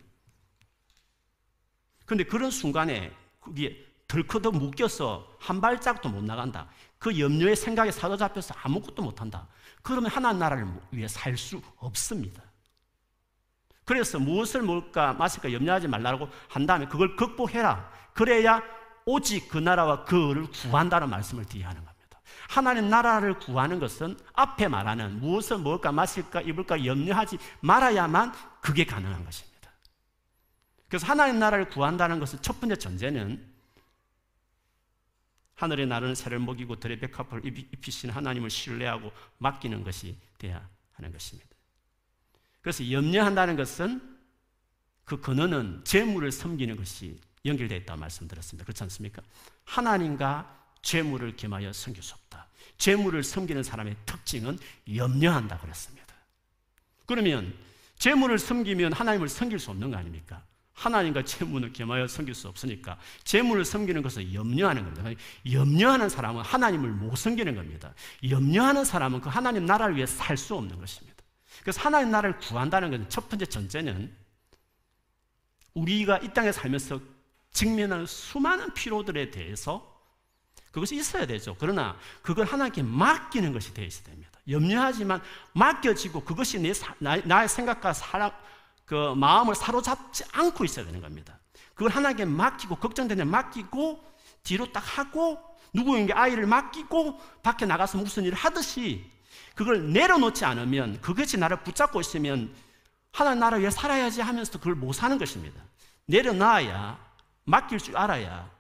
그런데 2.05 2.25
그런 2.25 2.51
순간에 2.51 3.17
그게 3.41 3.94
덜커덕 4.09 4.57
묶여서 4.57 5.27
한 5.41 5.61
발짝도 5.61 6.09
못 6.09 6.23
나간다. 6.25 6.69
그 6.99 7.19
염려의 7.19 7.57
생각에 7.57 7.91
사로잡혀서 7.91 8.55
아무것도 8.63 9.03
못한다. 9.03 9.47
그러면 9.83 10.11
하나님 10.11 10.39
나라를 10.39 10.67
위해 10.91 11.09
살 11.09 11.37
수 11.37 11.61
없습니다. 11.77 12.43
그래서 13.85 14.19
무엇을 14.19 14.63
먹을까 14.63 15.13
마실까 15.13 15.53
염려하지 15.53 15.89
말라고 15.89 16.29
한 16.49 16.67
다음에 16.67 16.87
그걸 16.87 17.17
극복해라. 17.17 17.91
그래야 18.15 18.63
오직 19.05 19.49
그 19.49 19.59
나라와 19.59 20.05
그를 20.05 20.47
구한다는 20.51 21.11
말씀을 21.11 21.45
뒤에 21.45 21.65
하는 21.65 21.85
겁니다. 21.85 21.95
하나님 22.49 22.89
나라를 22.89 23.39
구하는 23.39 23.79
것은 23.79 24.17
앞에 24.33 24.69
말하는 24.69 25.21
무엇을 25.21 25.59
먹을까 25.59 25.93
마실까 25.93 26.41
입을까 26.43 26.87
염려하지 26.87 27.39
말아야만 27.61 28.33
그게 28.63 28.87
가능한 28.87 29.25
것입니다. 29.25 29.71
그래서 30.89 31.07
하나님 31.07 31.39
나라를 31.39 31.69
구한다는 31.69 32.21
것은 32.21 32.41
첫 32.41 32.61
번째 32.61 32.77
전제는 32.77 33.54
하늘의 35.55 35.87
나르는 35.87 36.15
새를 36.15 36.39
먹이고 36.39 36.77
들의 36.81 36.99
백합을 36.99 37.43
입히신 37.45 38.11
하나님을 38.11 38.51
신뢰하고 38.51 39.13
맡기는 39.39 39.85
것이 39.85 40.17
돼야 40.39 40.69
하는 40.93 41.13
것입니다. 41.13 41.51
그래서 42.61 42.91
염려한다는 42.91 43.57
것은 43.57 44.19
그 45.05 45.21
근원은 45.21 45.83
재물을 45.85 46.33
섬기는 46.33 46.77
것이 46.77 47.21
연결되어 47.45 47.79
있다고 47.79 48.01
말씀드렸습니다. 48.01 48.65
그렇지 48.65 48.83
않습니까? 48.85 49.23
하나님과 49.65 50.65
재물을 50.83 51.37
겸하여 51.37 51.73
섬길 51.73 52.03
수 52.03 52.15
없다. 52.15 52.49
재물을 52.79 53.23
섬기는 53.23 53.63
사람의 53.63 53.97
특징은 54.07 54.59
염려한다 54.95 55.59
그랬습니다. 55.59 56.15
그러면 57.07 57.55
재물을 57.99 58.39
섬기면 58.39 58.93
하나님을 58.93 59.29
섬길 59.29 59.59
수 59.59 59.71
없는 59.71 59.91
거 59.91 59.97
아닙니까? 59.97 60.43
하나님과 60.75 61.25
재물을 61.25 61.73
겸하여 61.73 62.07
섬길 62.07 62.35
수 62.35 62.49
없으니까 62.49 62.99
재물을 63.23 63.65
섬기는 63.65 64.03
것을 64.03 64.35
염려하는 64.35 64.85
겁니다. 64.85 65.21
염려하는 65.51 66.09
사람은 66.09 66.43
하나님을 66.43 66.91
못 66.91 67.17
섬기는 67.17 67.55
겁니다. 67.55 67.95
염려하는 68.29 68.85
사람은 68.85 69.21
그 69.21 69.29
하나님 69.29 69.67
나라를 69.67 69.97
위해 69.97 70.07
살 70.07 70.37
수 70.37 70.55
없는 70.57 70.79
것입니다. 70.79 71.23
그래서 71.63 71.81
하나님 71.81 72.11
나라를 72.11 72.39
구한다는 72.39 72.91
것은 72.91 73.09
첫 73.09 73.29
번째 73.29 73.47
전제는 73.47 74.13
우리가 75.75 76.19
이 76.19 76.33
땅에 76.35 76.53
살면서 76.53 77.01
직면하는 77.53 78.07
수많은 78.07 78.75
피로들에 78.75 79.31
대해서 79.31 79.93
그것이 80.73 80.97
있어야 80.97 81.25
되죠. 81.25 81.57
그러나 81.61 81.97
그걸 82.21 82.47
하나님께 82.47 82.83
맡기는 82.83 83.53
것이 83.53 83.73
되어 83.73 83.85
있어야 83.85 84.07
됩니다. 84.07 84.31
염려하지만 84.49 85.23
맡겨지고 85.53 86.25
그것이 86.25 86.59
내 86.59 86.73
나, 86.99 87.17
나의 87.17 87.49
생각과 87.49 87.93
사랑, 87.93 88.33
그 88.85 89.15
마음을 89.15 89.55
사로잡지 89.55 90.25
않고 90.33 90.65
있어야 90.65 90.85
되는 90.85 91.01
겁니다. 91.01 91.39
그걸 91.75 91.91
하나님께 91.91 92.25
맡기고 92.25 92.77
걱정되는 92.77 93.27
맡기고 93.29 94.05
뒤로 94.43 94.71
딱 94.73 94.81
하고 94.81 95.39
누구에게 95.73 96.13
아이를 96.13 96.47
맡기고 96.47 97.19
밖에 97.43 97.67
나가서 97.67 97.99
무슨 97.99 98.25
일을 98.25 98.37
하듯이 98.37 99.05
그걸 99.55 99.93
내려놓지 99.93 100.45
않으면 100.45 101.01
그것이 101.01 101.37
나를 101.37 101.63
붙잡고 101.63 102.01
있으면 102.01 102.55
하나님 103.13 103.41
나라 103.41 103.57
위해 103.57 103.71
살아야지 103.71 104.21
하면서도 104.21 104.59
그걸 104.59 104.75
못 104.75 104.93
사는 104.93 105.17
것입니다. 105.19 105.61
내려놔야 106.07 106.99
맡길 107.45 107.79
줄 107.79 107.97
알아야 107.97 108.51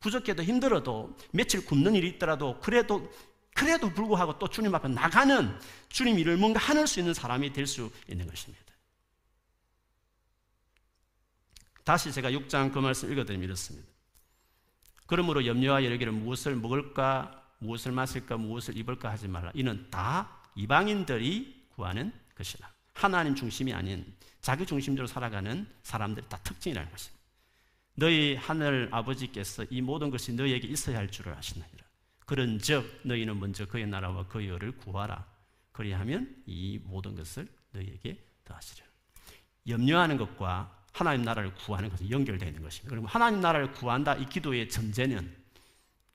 부족해도 0.00 0.42
힘들어도 0.42 1.16
며칠 1.32 1.64
굶는 1.64 1.94
일이 1.94 2.08
있더라도 2.10 2.58
그래도 2.60 3.10
그래도 3.54 3.90
불구하고 3.90 4.38
또 4.38 4.48
주님 4.48 4.74
앞에 4.74 4.88
나가는 4.88 5.58
주님 5.88 6.18
일을 6.18 6.36
뭔가 6.36 6.60
하늘 6.60 6.86
수 6.86 7.00
있는 7.00 7.14
사람이 7.14 7.52
될 7.52 7.66
수 7.66 7.90
있는 8.08 8.26
것입니다. 8.28 8.65
다시 11.86 12.10
제가 12.10 12.32
6장 12.32 12.72
그 12.72 12.80
말씀 12.80 13.12
읽어드리면 13.12 13.44
이렇습니다. 13.44 13.88
그러므로 15.06 15.46
염려와 15.46 15.84
여러기를 15.84 16.12
무엇을 16.12 16.56
먹을까, 16.56 17.40
무엇을 17.60 17.92
마실까, 17.92 18.38
무엇을 18.38 18.76
입을까 18.76 19.08
하지 19.12 19.28
말라. 19.28 19.52
이는 19.54 19.88
다 19.88 20.42
이방인들이 20.56 21.68
구하는 21.76 22.12
것이다. 22.34 22.72
하나님 22.92 23.36
중심이 23.36 23.72
아닌 23.72 24.04
자기 24.40 24.66
중심적으로 24.66 25.06
살아가는 25.06 25.64
사람들의 25.84 26.28
다 26.28 26.38
특징이라는 26.38 26.90
것입니다. 26.90 27.22
너희 27.94 28.34
하늘 28.34 28.88
아버지께서 28.90 29.64
이 29.70 29.80
모든 29.80 30.10
것이 30.10 30.32
너희에게 30.32 30.66
있어야 30.66 30.98
할 30.98 31.08
줄을 31.08 31.34
아시느니라. 31.34 31.84
그런즉 32.24 33.02
너희는 33.04 33.38
먼저 33.38 33.64
그의 33.64 33.86
나라와 33.86 34.26
그의 34.26 34.48
의를 34.48 34.72
구하라. 34.72 35.24
그리하면 35.70 36.42
이 36.46 36.80
모든 36.82 37.14
것을 37.14 37.46
너희에게 37.70 38.20
더하시리라. 38.44 38.88
염려하는 39.68 40.16
것과 40.16 40.75
하나님 40.96 41.22
나라를 41.26 41.52
구하는 41.54 41.90
것이 41.90 42.08
연결되어 42.10 42.48
있는 42.48 42.62
것입니다. 42.62 42.88
그러면 42.88 43.10
하나님 43.10 43.40
나라를 43.42 43.72
구한다 43.72 44.14
이 44.14 44.26
기도의 44.28 44.70
전제는 44.70 45.30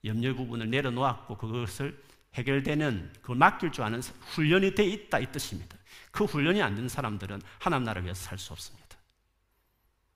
염려 0.06 0.34
부분을 0.34 0.72
내려놓았고 0.72 1.38
그것을 1.38 2.04
해결되는 2.34 3.14
그걸 3.22 3.36
맡길 3.36 3.72
줄 3.72 3.84
아는 3.84 4.02
훈련이 4.02 4.74
되어 4.74 4.86
있다 4.88 5.20
이 5.20 5.32
뜻입니다. 5.32 5.78
그 6.10 6.24
훈련이 6.26 6.62
안 6.64 6.76
된 6.76 6.90
사람들은 6.90 7.42
하나님 7.60 7.84
나라를 7.86 8.04
위해서 8.06 8.24
살 8.24 8.40
수 8.40 8.54
없습니다. 8.54 8.98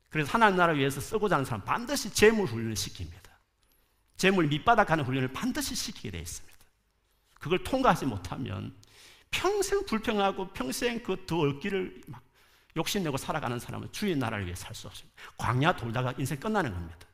그래서 0.09 0.31
하나님 0.31 0.57
나라를 0.57 0.79
위해서 0.79 0.99
쓰고자 0.99 1.35
하는 1.35 1.45
사람 1.45 1.63
반드시 1.63 2.11
재물 2.11 2.47
훈련을 2.47 2.73
시킵니다. 2.73 3.29
재물 4.17 4.47
밑바닥 4.47 4.87
가는 4.87 5.03
훈련을 5.03 5.27
반드시 5.31 5.75
시키게 5.75 6.09
되어 6.09 6.21
있습니다. 6.21 6.57
그걸 7.35 7.63
통과하지 7.63 8.07
못하면 8.07 8.73
평생 9.29 9.85
불평하고 9.85 10.53
평생 10.53 11.03
그 11.03 11.25
더 11.27 11.37
얻기를 11.41 12.01
막 12.07 12.24
욕심내고 12.75 13.17
살아가는 13.17 13.57
사람은 13.59 13.91
주의 13.91 14.15
나라를 14.15 14.45
위해 14.45 14.55
살 14.55 14.75
수 14.75 14.87
없습니다. 14.87 15.15
광야 15.37 15.75
돌다가 15.75 16.13
인생 16.17 16.39
끝나는 16.39 16.73
겁니다. 16.73 17.07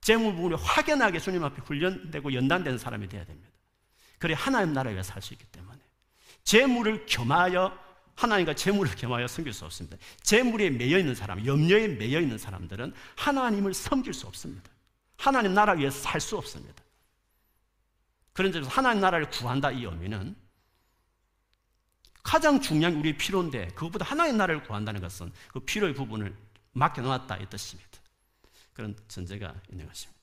재물 0.00 0.34
부분이 0.34 0.54
확연하게 0.62 1.18
주님 1.18 1.42
앞에 1.44 1.60
훈련되고 1.62 2.32
연단되는 2.32 2.78
사람이 2.78 3.08
되어야 3.08 3.24
됩니다. 3.24 3.48
그래 4.18 4.34
하나님 4.36 4.72
나라를 4.72 4.94
위해 4.94 5.02
살 5.02 5.20
수 5.22 5.34
있기 5.34 5.44
때문에 5.46 5.78
재물을 6.44 7.04
겸하여 7.06 7.76
하나님과 8.14 8.54
재물을 8.54 8.94
겸하여 8.96 9.28
섬길 9.28 9.52
수 9.52 9.64
없습니다. 9.64 9.96
재물에 10.22 10.70
매여 10.70 10.98
있는 10.98 11.14
사람, 11.14 11.44
염려에 11.44 11.88
매여 11.88 12.20
있는 12.20 12.38
사람들은 12.38 12.92
하나님을 13.16 13.74
섬길 13.74 14.12
수 14.14 14.26
없습니다. 14.26 14.70
하나님 15.16 15.54
나라 15.54 15.72
위해서 15.74 16.00
살 16.00 16.20
수 16.20 16.36
없습니다. 16.36 16.82
그런 18.32 18.52
점에서 18.52 18.70
하나님 18.70 19.00
나라를 19.00 19.28
구한다 19.30 19.70
이 19.72 19.84
의미는 19.84 20.36
가장 22.28 22.60
중요한 22.60 22.94
우리의 22.96 23.16
필요인데 23.16 23.68
그것보다 23.68 24.04
하나님 24.04 24.36
나라를 24.36 24.62
구한다는 24.62 25.00
것은 25.00 25.32
그 25.50 25.60
필요의 25.60 25.94
부분을 25.94 26.36
맡겨놓았다 26.72 27.38
이 27.38 27.48
뜻입니다. 27.48 27.88
그런 28.74 28.94
전제가 29.08 29.54
있는 29.70 29.86
것입니다. 29.86 30.20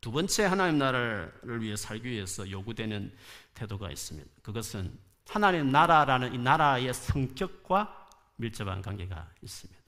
두 0.00 0.12
번째 0.12 0.44
하나님 0.44 0.78
나라를 0.78 1.62
위해 1.62 1.74
살기 1.74 2.08
위해서 2.08 2.48
요구되는 2.48 3.12
태도가 3.54 3.90
있습니다. 3.90 4.30
그것은 4.40 4.96
하나님 5.26 5.72
나라라는 5.72 6.32
이 6.32 6.38
나라의 6.38 6.94
성격과 6.94 8.08
밀접한 8.36 8.82
관계가 8.82 9.28
있습니다. 9.42 9.80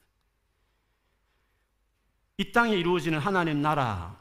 이 2.38 2.50
땅에 2.50 2.74
이루어지는 2.74 3.20
하나님 3.20 3.62
나라, 3.62 4.18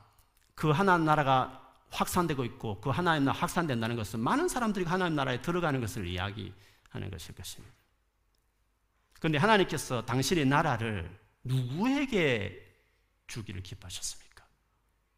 그 0.54 0.70
하나님 0.70 1.06
나라가 1.06 1.65
확산되고 1.92 2.44
있고 2.46 2.82
그 2.82 2.90
하나님 2.90 3.26
나라 3.26 3.38
확산된다는 3.38 3.96
것은 3.96 4.20
많은 4.20 4.48
사람들이 4.48 4.86
하나님 4.86 5.16
나라에 5.16 5.42
들어가는 5.42 5.80
것을 5.80 6.08
이야기하는 6.08 7.10
것일 7.12 7.36
것입니다. 7.36 7.74
그런데 9.20 9.38
하나님께서 9.38 10.06
당신의 10.06 10.46
나라를 10.46 11.10
누구에게 11.44 12.62
주기를 13.28 13.64
기뻐하셨습니까? 13.64 14.46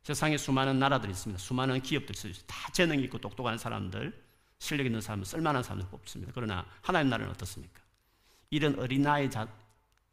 세상에 0.04 0.38
수많은 0.38 0.80
나라들이 0.80 1.12
있습니다. 1.12 1.42
수많은 1.42 1.82
기업들이 1.82 2.16
있습니다. 2.16 2.44
다 2.48 2.72
재능 2.72 3.00
있고 3.02 3.18
똑똑한 3.18 3.58
사람들, 3.58 4.24
실력 4.60 4.86
있는 4.86 5.02
사람, 5.02 5.24
쓸만한 5.24 5.64
사람들 5.64 5.90
뽑습니다. 5.90 6.32
그러나 6.34 6.66
하나님 6.82 7.10
나라는 7.10 7.32
어떻습니까? 7.34 7.82
이런 8.50 8.80
어린아이 8.80 9.30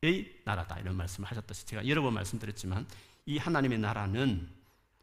의 0.03 0.41
나라다 0.45 0.79
이런 0.81 0.97
말씀을 0.97 1.31
하셨듯이 1.31 1.65
제가 1.65 1.87
여러 1.89 2.03
번 2.03 2.13
말씀드렸지만 2.15 2.87
이 3.25 3.39
하나님의 3.39 3.79
나라는 3.79 4.47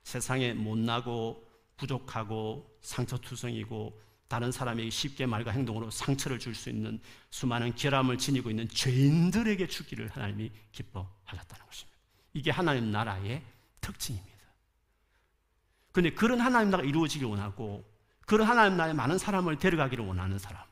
세상에 0.03 0.53
못나고 0.53 1.47
부족하고 1.77 2.77
상처투성이고 2.81 3.99
다른 4.27 4.51
사람에게 4.51 4.89
쉽게 4.89 5.25
말과 5.25 5.51
행동으로 5.51 5.89
상처를 5.91 6.39
줄 6.39 6.55
수 6.55 6.69
있는 6.69 6.99
수많은 7.31 7.75
결함을 7.75 8.17
지니고 8.17 8.49
있는 8.49 8.67
죄인들에게 8.69 9.67
주기를 9.67 10.07
하나님이 10.09 10.51
기뻐하셨다는 10.71 11.65
것입니다. 11.65 11.97
이게 12.33 12.49
하나님 12.51 12.91
나라의 12.91 13.43
특징입니다. 13.81 14.31
그런데 15.91 16.15
그런 16.15 16.39
하나님 16.39 16.69
나라가 16.69 16.87
이루어지길 16.87 17.27
원하고 17.27 17.83
그런 18.25 18.47
하나님 18.47 18.77
나라에 18.77 18.93
많은 18.93 19.17
사람을 19.17 19.57
데려가기를 19.59 20.05
원하는 20.05 20.39
사람 20.39 20.63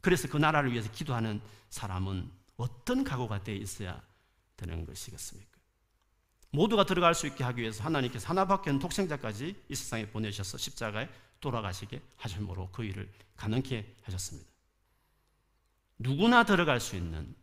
그래서 0.00 0.26
그 0.28 0.36
나라를 0.36 0.72
위해서 0.72 0.90
기도하는 0.90 1.40
사람은 1.70 2.28
어떤 2.56 3.04
각오가 3.04 3.44
되어 3.44 3.54
있어야 3.54 4.02
되는 4.56 4.84
것이겠습니까? 4.84 5.55
모두가 6.56 6.84
들어갈 6.84 7.14
수 7.14 7.26
있게 7.26 7.44
하기 7.44 7.60
위해서 7.60 7.84
하나님께서 7.84 8.28
하나밖에 8.28 8.70
없는 8.70 8.80
독생자까지 8.80 9.64
이 9.68 9.74
세상에 9.74 10.06
보내셔서 10.06 10.56
십자가에 10.56 11.08
돌아가시게 11.40 12.00
하심으로 12.16 12.70
그 12.72 12.82
일을 12.82 13.12
가능케 13.36 13.96
하셨습니다. 14.04 14.50
누구나 15.98 16.44
들어갈 16.44 16.80
수 16.80 16.96
있는 16.96 17.34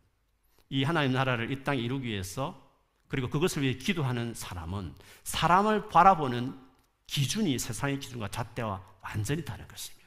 이 0.69 0.83
하나님 0.83 1.13
나라를 1.13 1.51
이 1.51 1.63
땅에 1.63 1.79
이루기 1.79 2.07
위해서 2.07 2.59
그리고 3.07 3.29
그것을 3.29 3.61
위해 3.61 3.75
기도하는 3.75 4.33
사람은 4.33 4.95
사람을 5.23 5.89
바라보는 5.89 6.59
기준이 7.05 7.59
세상의 7.59 7.99
기준과 7.99 8.29
잣대와 8.29 8.83
완전히 9.01 9.45
다른 9.45 9.67
것입니다. 9.67 10.02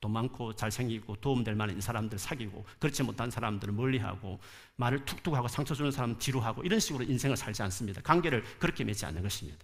돈 0.00 0.12
많고 0.12 0.54
잘생기고 0.54 1.16
도움될 1.16 1.54
만한 1.54 1.80
사람들 1.80 2.18
사귀고 2.18 2.64
그렇지 2.78 3.02
못한 3.02 3.30
사람들을 3.30 3.74
멀리하고 3.74 4.40
말을 4.76 5.04
툭툭 5.04 5.34
하고 5.34 5.46
상처 5.46 5.74
주는 5.74 5.90
사람 5.90 6.18
뒤로 6.18 6.40
하고 6.40 6.62
이런 6.62 6.80
식으로 6.80 7.04
인생을 7.04 7.36
살지 7.36 7.62
않습니다. 7.64 8.00
관계를 8.00 8.42
그렇게 8.58 8.82
맺지 8.82 9.04
않는 9.06 9.22
것입니다. 9.22 9.58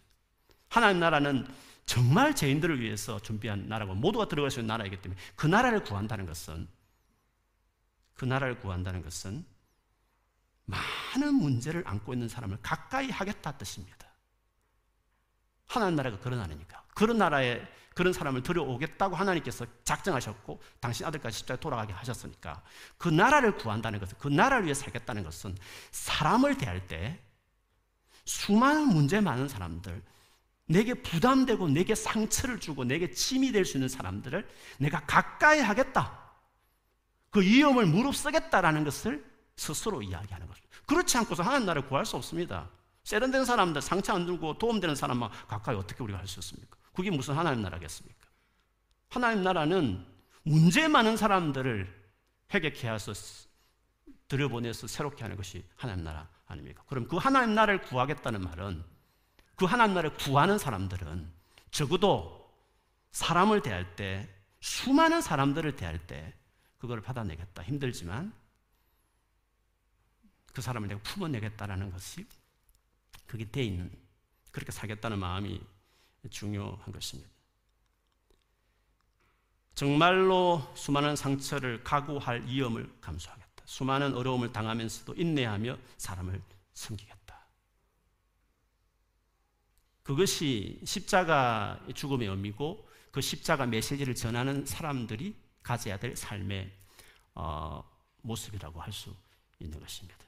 하나님 0.68 1.00
나라는 1.00 1.46
정말 1.86 2.34
죄인들을 2.34 2.80
위해서 2.80 3.18
준비한 3.20 3.68
나라고 3.68 3.94
모두가 3.94 4.28
들어갈 4.28 4.50
수 4.50 4.60
있는 4.60 4.68
나라이기 4.68 5.00
때문에 5.00 5.20
그 5.36 5.46
나라를 5.46 5.84
구한다는 5.84 6.26
것은 6.26 6.68
그 8.14 8.24
나라를 8.24 8.58
구한다는 8.58 9.02
것은 9.02 9.44
많은 10.64 11.34
문제를 11.34 11.84
안고 11.86 12.12
있는 12.12 12.28
사람을 12.28 12.58
가까이 12.60 13.08
하겠다 13.10 13.56
뜻입니다. 13.56 14.05
하나님 15.66 15.96
나라가 15.96 16.18
그런 16.18 16.38
나라니까. 16.38 16.82
그런 16.94 17.18
나라에 17.18 17.66
그런 17.94 18.12
사람을 18.12 18.42
들여오겠다고 18.42 19.16
하나님께서 19.16 19.64
작정하셨고 19.84 20.60
당신 20.80 21.06
아들까지 21.06 21.38
십자가에 21.38 21.60
돌아가게 21.60 21.94
하셨으니까 21.94 22.62
그 22.98 23.08
나라를 23.08 23.56
구한다는 23.56 24.00
것은 24.00 24.18
그 24.18 24.28
나라를 24.28 24.64
위해 24.64 24.74
살겠다는 24.74 25.24
것은 25.24 25.56
사람을 25.92 26.58
대할 26.58 26.86
때 26.86 27.18
수많은 28.26 28.88
문제 28.88 29.20
많은 29.20 29.48
사람들 29.48 30.02
내게 30.66 30.94
부담되고 30.94 31.68
내게 31.68 31.94
상처를 31.94 32.60
주고 32.60 32.84
내게 32.84 33.10
침이 33.12 33.50
될 33.52 33.64
수 33.64 33.78
있는 33.78 33.88
사람들을 33.88 34.46
내가 34.78 35.00
가까이 35.06 35.60
하겠다. 35.60 36.18
그 37.30 37.40
위험을 37.40 37.86
무릅쓰겠다라는 37.86 38.84
것을 38.84 39.24
스스로 39.56 40.02
이야기하는 40.02 40.46
거죠. 40.46 40.62
그렇지 40.86 41.16
않고서 41.18 41.42
하나님 41.42 41.66
나라를 41.66 41.88
구할 41.88 42.04
수 42.04 42.16
없습니다. 42.16 42.68
세련된 43.06 43.44
사람들, 43.44 43.80
상처 43.82 44.14
안 44.14 44.26
들고 44.26 44.58
도움되는 44.58 44.96
사람만 44.96 45.30
가까이 45.46 45.76
어떻게 45.76 46.02
우리가 46.02 46.18
할 46.18 46.26
수 46.26 46.40
있습니까? 46.40 46.76
그게 46.92 47.08
무슨 47.08 47.36
하나님 47.36 47.62
나라겠습니까? 47.62 48.26
하나님 49.10 49.44
나라는 49.44 50.04
문제 50.42 50.88
많은 50.88 51.16
사람들을 51.16 52.10
회개케 52.52 52.88
해서 52.88 53.12
들여보내서 54.26 54.88
새롭게 54.88 55.22
하는 55.22 55.36
것이 55.36 55.64
하나님 55.76 56.02
나라 56.02 56.28
아닙니까? 56.46 56.82
그럼 56.88 57.06
그 57.06 57.16
하나님 57.16 57.54
나라를 57.54 57.82
구하겠다는 57.82 58.40
말은 58.40 58.84
그 59.54 59.66
하나님 59.66 59.94
나라를 59.94 60.16
구하는 60.16 60.58
사람들은 60.58 61.30
적어도 61.70 62.52
사람을 63.12 63.62
대할 63.62 63.94
때 63.94 64.28
수많은 64.58 65.20
사람들을 65.20 65.76
대할 65.76 66.04
때 66.08 66.34
그걸 66.78 67.00
받아내겠다. 67.00 67.62
힘들지만 67.62 68.32
그 70.52 70.60
사람을 70.60 70.88
내가 70.88 71.00
품어내겠다라는 71.02 71.92
것이 71.92 72.26
그게 73.26 73.50
돼 73.50 73.62
있는 73.62 73.90
그렇게 74.50 74.72
살겠다는 74.72 75.18
마음이 75.18 75.60
중요한 76.30 76.92
것입니다. 76.92 77.30
정말로 79.74 80.72
수많은 80.74 81.16
상처를 81.16 81.84
각오할 81.84 82.46
위험을 82.46 82.90
감수하겠다. 83.00 83.64
수많은 83.66 84.14
어려움을 84.14 84.52
당하면서도 84.52 85.14
인내하며 85.14 85.76
사람을 85.98 86.40
섬기겠다. 86.72 87.46
그것이 90.02 90.80
십자가 90.84 91.84
죽음의 91.94 92.28
의미고 92.28 92.88
그 93.10 93.20
십자가 93.20 93.66
메시지를 93.66 94.14
전하는 94.14 94.64
사람들이 94.64 95.34
가져야 95.62 95.98
될 95.98 96.16
삶의 96.16 96.72
어, 97.34 97.84
모습이라고 98.22 98.80
할 98.80 98.92
수 98.92 99.14
있는 99.58 99.80
것입니다. 99.80 100.25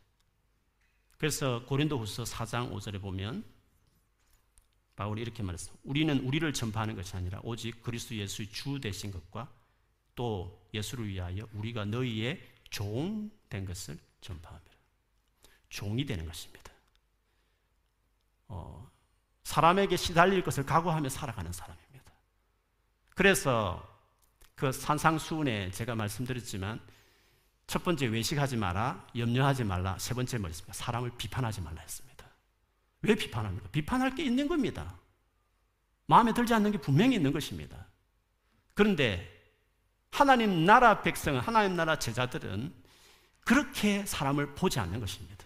그래서 1.19 1.65
고린도후서 1.67 2.25
4장 2.25 2.73
5절에 2.73 3.01
보면 3.01 3.45
바울이 4.97 5.23
이렇게 5.23 5.43
말했어. 5.43 5.73
우리는 5.85 6.19
우리를 6.21 6.53
전파하는 6.53 6.97
것이 6.97 7.17
아니라 7.17 7.41
오직 7.43 7.83
그리스도 7.83 8.17
예수의 8.17 8.49
주 8.49 8.81
되신 8.81 9.13
것과 9.13 9.53
또 10.15 10.69
예수를 10.75 11.07
위하여 11.09 11.47
우리가 11.53 11.85
너희의 11.85 12.41
종 12.71 13.39
된 13.49 13.65
것을 13.65 13.99
전파합니다. 14.21 14.77
종이 15.69 16.05
되는 16.05 16.25
것입니다. 16.27 16.73
어, 18.49 18.91
사람에게 19.45 19.97
시달릴 19.97 20.43
것을 20.43 20.65
각오하며 20.65 21.09
살아가는 21.09 21.51
사람입니다. 21.53 22.13
그래서 23.15 23.83
그 24.55 24.73
산상수훈에 24.73 25.71
제가 25.71 25.95
말씀드렸지만 25.95 26.81
첫 27.69 27.85
번째 27.85 28.07
외식하지 28.07 28.57
마라, 28.57 29.07
염려하지 29.15 29.63
말라, 29.63 29.97
세 29.99 30.15
번째 30.15 30.39
뭐였습니까? 30.39 30.73
사람을 30.73 31.13
비판하지 31.17 31.61
말라 31.61 31.81
했습니다. 31.83 32.27
왜 33.03 33.15
비판합니까? 33.15 33.69
비판할 33.71 34.15
게 34.15 34.25
있는 34.25 34.49
겁니다. 34.49 34.99
마음에 36.07 36.33
들지 36.33 36.55
않는 36.55 36.73
게 36.73 36.79
분명히 36.79 37.15
있는 37.15 37.31
것입니다. 37.31 37.87
그런데 38.75 39.31
하나님 40.11 40.65
나라 40.65 41.03
백성은, 41.03 41.41
하나님 41.41 41.77
나라 41.77 41.99
제자들은 41.99 42.75
그렇게 43.41 44.05
사람을 44.07 44.55
보지 44.55 44.81
않는 44.81 44.99
것입니다. 44.99 45.45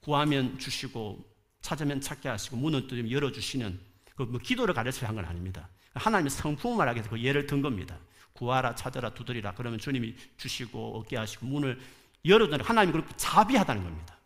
구하면 0.00 0.58
주시고, 0.58 1.24
찾으면 1.62 2.00
찾게 2.00 2.28
하시고, 2.28 2.56
문을 2.56 2.88
또 2.88 3.10
열어주시는 3.10 3.90
그 4.16 4.24
뭐 4.24 4.38
기도를 4.38 4.74
가르쳐 4.74 5.06
한건 5.06 5.24
아닙니다. 5.24 5.68
하나님의 5.94 6.30
성품을 6.30 6.76
말하기 6.76 6.98
위해서 6.98 7.10
그 7.10 7.22
예를 7.22 7.46
든 7.46 7.62
겁니다. 7.62 7.98
구하라, 8.40 8.74
찾으라, 8.74 9.10
두드리라. 9.10 9.52
그러면 9.54 9.78
주님이 9.78 10.16
주시고, 10.38 10.98
얻게 10.98 11.18
하시고, 11.18 11.44
문을 11.44 11.78
열어주는 12.24 12.64
하나님이 12.64 12.92
그렇게 12.92 13.14
자비하다는 13.16 13.84
겁니다. 13.84 14.16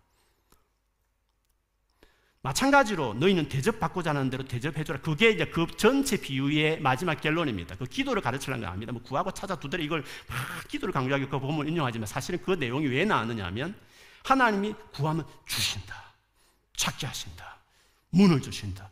마찬가지로 2.42 3.14
너희는 3.14 3.48
대접받고자 3.48 4.10
하는 4.10 4.30
대로 4.30 4.44
대접해줘라. 4.44 5.00
그게 5.00 5.30
이제 5.30 5.46
그 5.46 5.66
전체 5.76 6.16
비유의 6.16 6.80
마지막 6.80 7.20
결론입니다. 7.20 7.74
그 7.76 7.86
기도를 7.86 8.22
가르치는 8.22 8.60
거 8.60 8.66
아닙니다. 8.66 8.92
뭐 8.92 9.02
구하고 9.02 9.32
찾아 9.32 9.58
두드려 9.58 9.82
이걸 9.82 10.04
막 10.28 10.68
기도를 10.68 10.92
강조하기 10.92 11.26
그 11.26 11.40
본문 11.40 11.68
인용하지만 11.68 12.06
사실은 12.06 12.40
그 12.42 12.52
내용이 12.52 12.86
왜 12.86 13.04
나왔느냐 13.06 13.46
하면 13.46 13.74
하나님이 14.24 14.74
구하면 14.92 15.26
주신다. 15.46 15.96
찾게 16.76 17.06
하신다. 17.06 17.56
문을 18.10 18.42
주신다. 18.42 18.90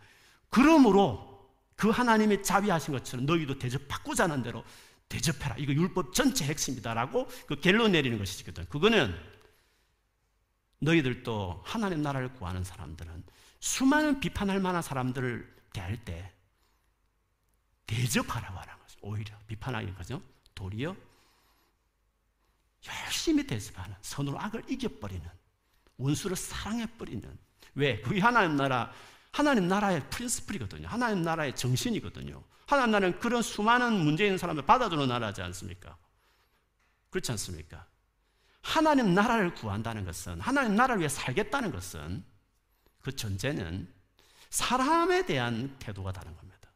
그러므로 0.48 1.32
그 1.76 1.90
하나님의 1.90 2.42
자비하신 2.42 2.94
것처럼 2.94 3.26
너희도 3.26 3.58
대접받고자 3.58 4.24
하는 4.24 4.42
대로 4.42 4.64
대접해라. 5.12 5.56
이거 5.58 5.72
율법 5.72 6.14
전체 6.14 6.46
핵심이다라고 6.46 7.28
그 7.46 7.60
결론 7.60 7.92
내리는 7.92 8.16
것이거든. 8.18 8.64
그거는 8.66 9.14
너희들도 10.78 11.62
하나님 11.64 12.02
나라를 12.02 12.32
구하는 12.32 12.64
사람들은 12.64 13.22
수많은 13.60 14.20
비판할 14.20 14.58
만한 14.58 14.82
사람들을 14.82 15.56
대할 15.72 16.02
때 16.04 16.32
대접하라고 17.86 18.58
하는 18.58 18.78
거죠. 18.78 18.98
오히려 19.02 19.38
비판하기 19.46 19.94
거죠. 19.94 20.22
도리어 20.54 20.96
열심히 23.04 23.46
대접하는 23.46 23.94
선으로 24.00 24.40
악을 24.40 24.64
이겨버리는 24.68 25.28
원수를 25.98 26.36
사랑해버리는 26.36 27.38
왜? 27.74 28.00
그게 28.00 28.20
하나님 28.20 28.56
나라 28.56 28.92
하나님 29.32 29.66
나라의 29.66 30.08
프린스플이거든요. 30.10 30.86
하나님 30.86 31.22
나라의 31.22 31.56
정신이거든요. 31.56 32.42
하나님 32.66 32.92
나라는 32.92 33.18
그런 33.18 33.42
수많은 33.42 34.04
문제 34.04 34.24
있는 34.24 34.38
사람을 34.38 34.64
받아주는 34.64 35.08
나라지 35.08 35.42
않습니까? 35.42 35.96
그렇지 37.10 37.32
않습니까? 37.32 37.86
하나님 38.60 39.14
나라를 39.14 39.54
구한다는 39.54 40.04
것은 40.04 40.40
하나님 40.40 40.76
나라를 40.76 41.00
위해 41.00 41.08
살겠다는 41.08 41.72
것은 41.72 42.24
그 43.00 43.14
전제는 43.14 43.92
사람에 44.50 45.26
대한 45.26 45.76
태도가 45.78 46.12
다른 46.12 46.36
겁니다. 46.36 46.70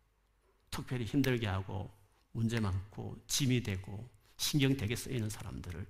특별히 0.70 1.04
힘들게 1.04 1.46
하고 1.46 1.90
문제 2.32 2.58
많고 2.58 3.16
짐이 3.26 3.62
되고 3.62 4.08
신경 4.36 4.76
되게 4.76 4.96
쓰이는 4.96 5.30
사람들을 5.30 5.86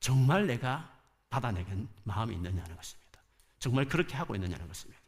정말 0.00 0.46
내가 0.46 0.92
받아내는 1.30 1.88
마음이 2.04 2.34
있느냐는 2.34 2.76
것입니다. 2.76 3.20
정말 3.58 3.86
그렇게 3.86 4.14
하고 4.16 4.34
있느냐는 4.34 4.66
것입니다. 4.66 5.03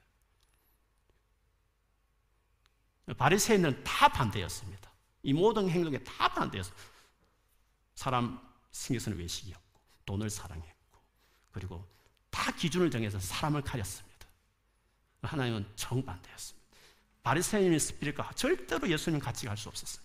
바리새인은 3.15 3.85
다 3.85 4.09
반대였습니다. 4.09 4.91
이 5.23 5.33
모든 5.33 5.69
행동에 5.69 5.99
다 6.03 6.29
반대였어요. 6.29 6.75
사람 7.95 8.41
신경 8.71 9.01
쓰는 9.01 9.19
외식이었고 9.19 9.81
돈을 10.05 10.31
사랑했고 10.31 10.99
그리고 11.53 11.87
다 12.31 12.53
기준을 12.53 12.91
정해서 12.91 13.19
사람을 13.19 13.63
가렸습니다. 13.63 14.27
하나님은 15.23 15.67
정반대였습니다. 15.77 16.67
바리새인의 17.23 17.81
스피릿과 17.81 18.33
절대로 18.35 18.89
예수님 18.89 19.19
같이 19.19 19.47
갈 19.47 19.57
수 19.57 19.69
없었어요. 19.69 20.05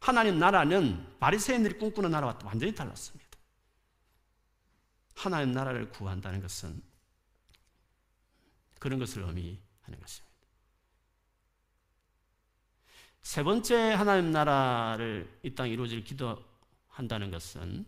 하나님 0.00 0.38
나라는 0.38 1.18
바리새인들이 1.18 1.78
꿈꾸는 1.78 2.10
나라와 2.10 2.38
완전히 2.44 2.74
달랐습니다. 2.74 3.26
하나님 5.14 5.52
나라를 5.52 5.90
구한다는 5.90 6.40
것은 6.40 6.82
그런 8.78 8.98
것을 8.98 9.22
의미하는 9.22 10.00
것입니다. 10.00 10.25
세 13.26 13.42
번째 13.42 13.74
하나님 13.94 14.30
나라를 14.30 15.28
이 15.42 15.50
땅에 15.50 15.70
이루어질 15.70 16.04
기도한다는 16.04 17.32
것은 17.32 17.84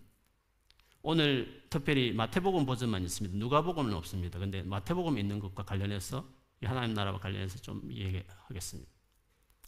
오늘 1.01 1.63
특별히 1.71 2.13
마태복음 2.13 2.67
버전만 2.67 3.05
있습니다. 3.05 3.39
누가복음은 3.39 3.95
없습니다. 3.95 4.41
근데 4.41 4.65
마태복음 4.65 5.17
있는 5.17 5.39
것과 5.39 5.63
관련해서 5.63 6.25
하나님 6.65 6.93
나라와 6.93 7.21
관련해서 7.21 7.61
좀 7.61 7.89
얘기하겠습니다. 7.89 8.91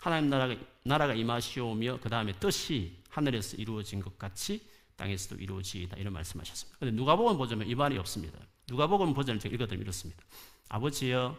하나님 0.01 0.29
나라가, 0.29 0.57
나라가 0.85 1.15
임하시오며 1.15 2.01
그 2.01 2.09
다음에 2.09 2.33
뜻이 2.33 3.01
하늘에서 3.09 3.57
이루어진 3.57 4.01
것 4.01 4.19
같이 4.19 4.69
땅에서도 4.97 5.41
이루어지이다 5.41 5.99
이런 5.99 6.13
말씀하셨습니다. 6.15 6.79
근데 6.81 6.97
누가복음 6.97 7.39
버전은 7.39 7.69
이 7.69 7.77
말이 7.77 7.97
없습니다. 7.97 8.41
누가복음 8.67 9.15
버전을 9.15 9.39
제가 9.39 9.55
읽어드리면 9.55 9.85
이렇습니다. 9.85 10.25
아버지여 10.69 11.37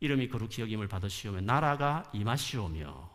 이름이 0.00 0.28
거룩히 0.28 0.60
여김을 0.60 0.88
받으시오며 0.88 1.40
나라가 1.40 2.10
임하시오며 2.12 3.09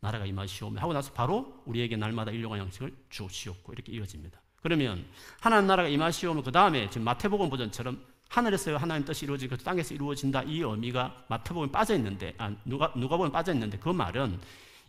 나라가 0.00 0.26
임하시오며 0.26 0.80
하고 0.80 0.92
나서 0.92 1.12
바로 1.12 1.62
우리에게 1.66 1.96
날마다 1.96 2.30
일용할 2.30 2.60
양식을 2.60 2.94
주시옵고 3.10 3.72
이렇게 3.72 3.92
이어집니다. 3.92 4.40
그러면 4.62 5.04
하나님 5.40 5.66
나라가 5.66 5.88
임하시오면 5.88 6.42
그 6.42 6.52
다음에 6.52 6.88
지금 6.90 7.04
마태복음 7.04 7.50
버전처럼 7.50 8.04
하늘에서 8.28 8.76
하나님 8.76 9.04
뜻이 9.04 9.24
이루어지고 9.24 9.56
땅에서 9.58 9.94
이루어진다 9.94 10.42
이 10.42 10.60
의미가 10.60 11.26
마태복음에 11.28 11.70
빠져 11.70 11.94
있는데 11.94 12.34
아, 12.38 12.52
누가 12.64 12.92
누가 12.96 13.16
보면 13.16 13.32
빠져 13.32 13.52
있는데 13.52 13.78
그 13.78 13.88
말은 13.88 14.38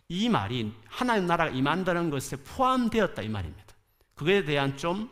이 0.08 0.28
말이 0.28 0.72
하나님 0.86 1.26
나라가 1.26 1.50
임한다는 1.50 2.10
것에 2.10 2.36
포함되었다 2.36 3.22
이 3.22 3.28
말입니다. 3.28 3.64
그에 4.14 4.44
대한 4.44 4.76
좀 4.76 5.10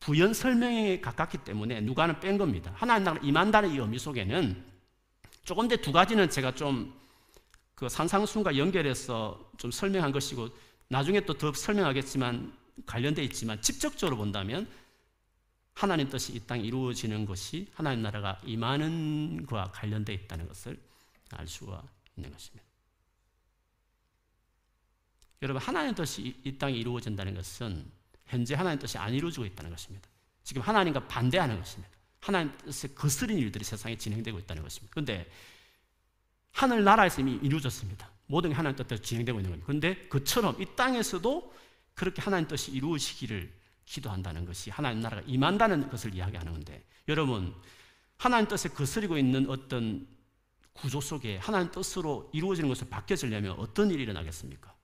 부연 0.00 0.34
설명에 0.34 1.00
가깝기 1.00 1.38
때문에 1.38 1.80
누가는 1.80 2.20
뺀 2.20 2.36
겁니다. 2.36 2.72
하나님 2.74 3.04
나라가 3.04 3.24
임한다는 3.24 3.70
이 3.70 3.78
의미 3.78 3.98
속에는 3.98 4.64
조금 5.44 5.68
더 5.68 5.76
두 5.76 5.92
가지는 5.92 6.28
제가 6.28 6.54
좀 6.54 6.92
그 7.74 7.88
산상순과 7.88 8.56
연결해서 8.56 9.52
좀 9.58 9.70
설명한 9.70 10.12
것이고 10.12 10.48
나중에 10.88 11.20
또 11.20 11.34
더 11.34 11.52
설명하겠지만 11.52 12.56
관련되어 12.86 13.24
있지만 13.24 13.60
직접적으로 13.62 14.16
본다면 14.16 14.68
하나님 15.74 16.08
뜻이 16.08 16.34
이 16.34 16.40
땅에 16.40 16.62
이루어지는 16.62 17.26
것이 17.26 17.68
하나님 17.74 18.02
나라가 18.02 18.40
임하는 18.44 19.44
것과 19.46 19.72
관련되어 19.72 20.14
있다는 20.14 20.46
것을 20.48 20.80
알 21.30 21.48
수가 21.48 21.82
있는 22.16 22.30
것입니다. 22.30 22.64
여러분 25.42 25.60
하나님 25.60 25.94
뜻이 25.94 26.40
이 26.44 26.56
땅에 26.56 26.76
이루어진다는 26.76 27.34
것은 27.34 27.90
현재 28.26 28.54
하나님 28.54 28.78
뜻이 28.78 28.96
안 28.98 29.12
이루어지고 29.12 29.44
있다는 29.46 29.70
것입니다. 29.70 30.08
지금 30.42 30.62
하나님과 30.62 31.08
반대하는 31.08 31.58
것입니다. 31.58 31.92
하나님 32.20 32.56
뜻에 32.58 32.88
거스린 32.94 33.38
일들이 33.38 33.64
세상에 33.64 33.96
진행되고 33.96 34.38
있다는 34.38 34.62
것입니다. 34.62 34.92
그런데 34.92 35.30
하늘 36.54 36.84
나라에서 36.84 37.20
이미 37.20 37.38
이루어졌습니다. 37.42 38.10
모든 38.26 38.50
게 38.50 38.56
하나님 38.56 38.76
뜻대로 38.76 39.00
진행되고 39.02 39.38
있는 39.38 39.50
겁니다. 39.50 39.66
그런데 39.66 40.08
그처럼 40.08 40.60
이 40.62 40.66
땅에서도 40.76 41.52
그렇게 41.94 42.22
하나님 42.22 42.48
뜻이 42.48 42.70
이루어지기를 42.72 43.52
기도한다는 43.84 44.46
것이 44.46 44.70
하나님 44.70 45.00
나라가 45.00 45.22
임한다는 45.26 45.90
것을 45.90 46.14
이야기하는 46.14 46.52
건데 46.52 46.82
여러분 47.08 47.54
하나님 48.16 48.48
뜻에 48.48 48.68
거스리고 48.70 49.18
있는 49.18 49.50
어떤 49.50 50.06
구조 50.72 51.00
속에 51.00 51.38
하나님 51.38 51.70
뜻으로 51.70 52.30
이루어지는 52.32 52.68
것을 52.68 52.88
바뀌어지려면 52.88 53.56
어떤 53.58 53.90
일이 53.90 54.04
일어나겠습니까? 54.04 54.74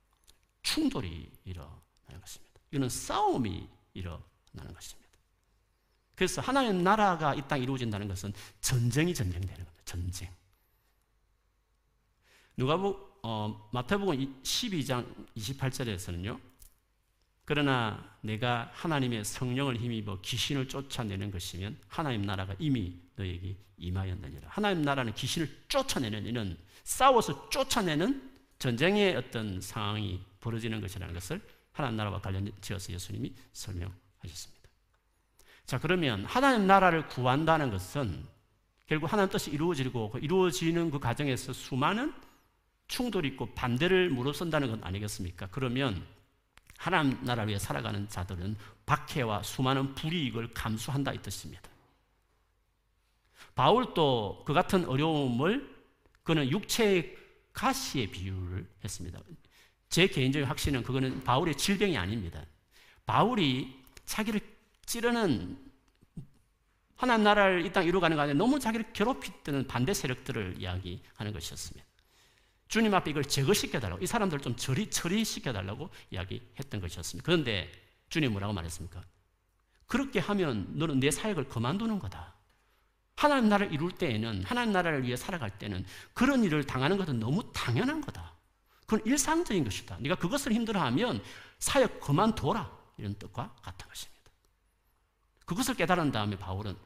충돌이 0.63 1.31
일어나는 1.45 2.19
것입니다. 2.19 2.59
이거는 2.71 2.89
싸움이 2.89 3.67
일어나는 3.93 4.73
것입니다. 4.73 5.09
그래서 6.15 6.41
하나님 6.41 6.83
나라가 6.83 7.33
이 7.33 7.41
땅에 7.47 7.63
이루어진다는 7.63 8.07
것은 8.07 8.33
전쟁이 8.59 9.13
전쟁되는 9.13 9.55
겁니다. 9.55 9.81
전쟁. 9.85 10.29
누가복 12.57 13.19
어, 13.23 13.69
마태복음 13.71 14.41
12장 14.41 15.05
28절에서는요. 15.37 16.39
그러나 17.45 18.17
내가 18.21 18.69
하나님의 18.73 19.25
성령을 19.25 19.77
힘입어 19.77 20.21
귀신을 20.21 20.67
쫓아내는 20.67 21.31
것이면 21.31 21.77
하나님 21.87 22.21
나라가 22.23 22.55
이미 22.59 22.99
너에게 23.15 23.57
임하였느니라. 23.77 24.47
하나님 24.49 24.83
나라는 24.83 25.13
귀신을 25.13 25.49
쫓아내는 25.67 26.25
이는 26.25 26.57
싸워서 26.83 27.49
쫓아내는 27.49 28.31
전쟁의 28.59 29.15
어떤 29.15 29.59
상황이 29.59 30.21
벌어지는 30.39 30.81
것이라는 30.81 31.13
것을 31.13 31.41
하나님 31.71 31.97
나라와 31.97 32.21
관련지어서 32.21 32.93
예수님이 32.93 33.33
설명하셨습니다. 33.53 34.69
자, 35.65 35.79
그러면 35.79 36.25
하나님 36.25 36.67
나라를 36.67 37.07
구한다는 37.07 37.71
것은 37.71 38.25
결국 38.87 39.11
하나님 39.11 39.31
뜻이 39.31 39.51
이루어지고 39.51 40.11
그 40.11 40.19
이루어지는 40.19 40.91
그 40.91 40.99
과정에서 40.99 41.53
수많은 41.53 42.13
충돌이 42.91 43.29
있고 43.29 43.45
반대를 43.55 44.09
무릅쓴다는 44.09 44.69
건 44.69 44.83
아니겠습니까? 44.83 45.47
그러면 45.49 46.05
하나님 46.77 47.17
나라 47.23 47.43
위해 47.43 47.57
살아가는 47.57 48.07
자들은 48.09 48.57
박해와 48.85 49.43
수많은 49.43 49.95
불이익을 49.95 50.53
감수한다 50.53 51.13
이 51.13 51.21
뜻입니다. 51.21 51.69
바울도 53.55 54.43
그 54.45 54.53
같은 54.53 54.85
어려움을 54.85 55.73
그는 56.23 56.49
육체의 56.49 57.15
가시에 57.53 58.07
비유를 58.07 58.67
했습니다. 58.83 59.19
제 59.89 60.07
개인적인 60.07 60.45
확신은 60.47 60.83
그거는 60.83 61.23
바울의 61.23 61.55
질병이 61.55 61.97
아닙니다. 61.97 62.45
바울이 63.05 63.73
자기를 64.05 64.41
찌르는 64.85 65.57
하나님 66.97 67.23
나라를 67.23 67.65
이 67.65 67.71
땅 67.71 67.85
이루어가는 67.85 68.17
가운데 68.17 68.33
너무 68.33 68.59
자기를 68.59 68.91
괴롭히는 68.91 69.67
반대 69.67 69.93
세력들을 69.93 70.55
이야기하는 70.59 71.31
것이었습니다. 71.31 71.90
주님 72.71 72.93
앞에 72.93 73.11
이걸 73.11 73.25
제거시켜달라고, 73.25 74.01
이 74.01 74.07
사람들을 74.07 74.41
좀 74.41 74.55
처리, 74.55 74.89
처리시켜달라고 74.89 75.89
이야기했던 76.09 76.79
것이었습니다. 76.79 77.25
그런데 77.25 77.69
주님 78.07 78.31
뭐라고 78.31 78.53
말했습니까? 78.53 79.03
그렇게 79.87 80.21
하면 80.21 80.69
너는 80.77 81.01
내 81.01 81.11
사역을 81.11 81.49
그만두는 81.49 81.99
거다. 81.99 82.33
하나님 83.17 83.49
나라를 83.49 83.73
이룰 83.73 83.91
때에는, 83.91 84.45
하나님 84.45 84.71
나라를 84.71 85.03
위해 85.03 85.17
살아갈 85.17 85.49
때는 85.59 85.85
그런 86.13 86.45
일을 86.45 86.65
당하는 86.65 86.95
것은 86.95 87.19
너무 87.19 87.51
당연한 87.51 87.99
거다. 87.99 88.37
그건 88.85 89.05
일상적인 89.05 89.65
것이다. 89.65 89.97
네가 89.99 90.15
그것을 90.15 90.53
힘들어하면 90.53 91.21
사역 91.59 91.99
그만둬라. 91.99 92.71
이런 92.95 93.15
뜻과 93.15 93.53
같은 93.61 93.85
것입니다. 93.85 94.31
그것을 95.43 95.75
깨달은 95.75 96.13
다음에 96.13 96.37
바울은 96.37 96.77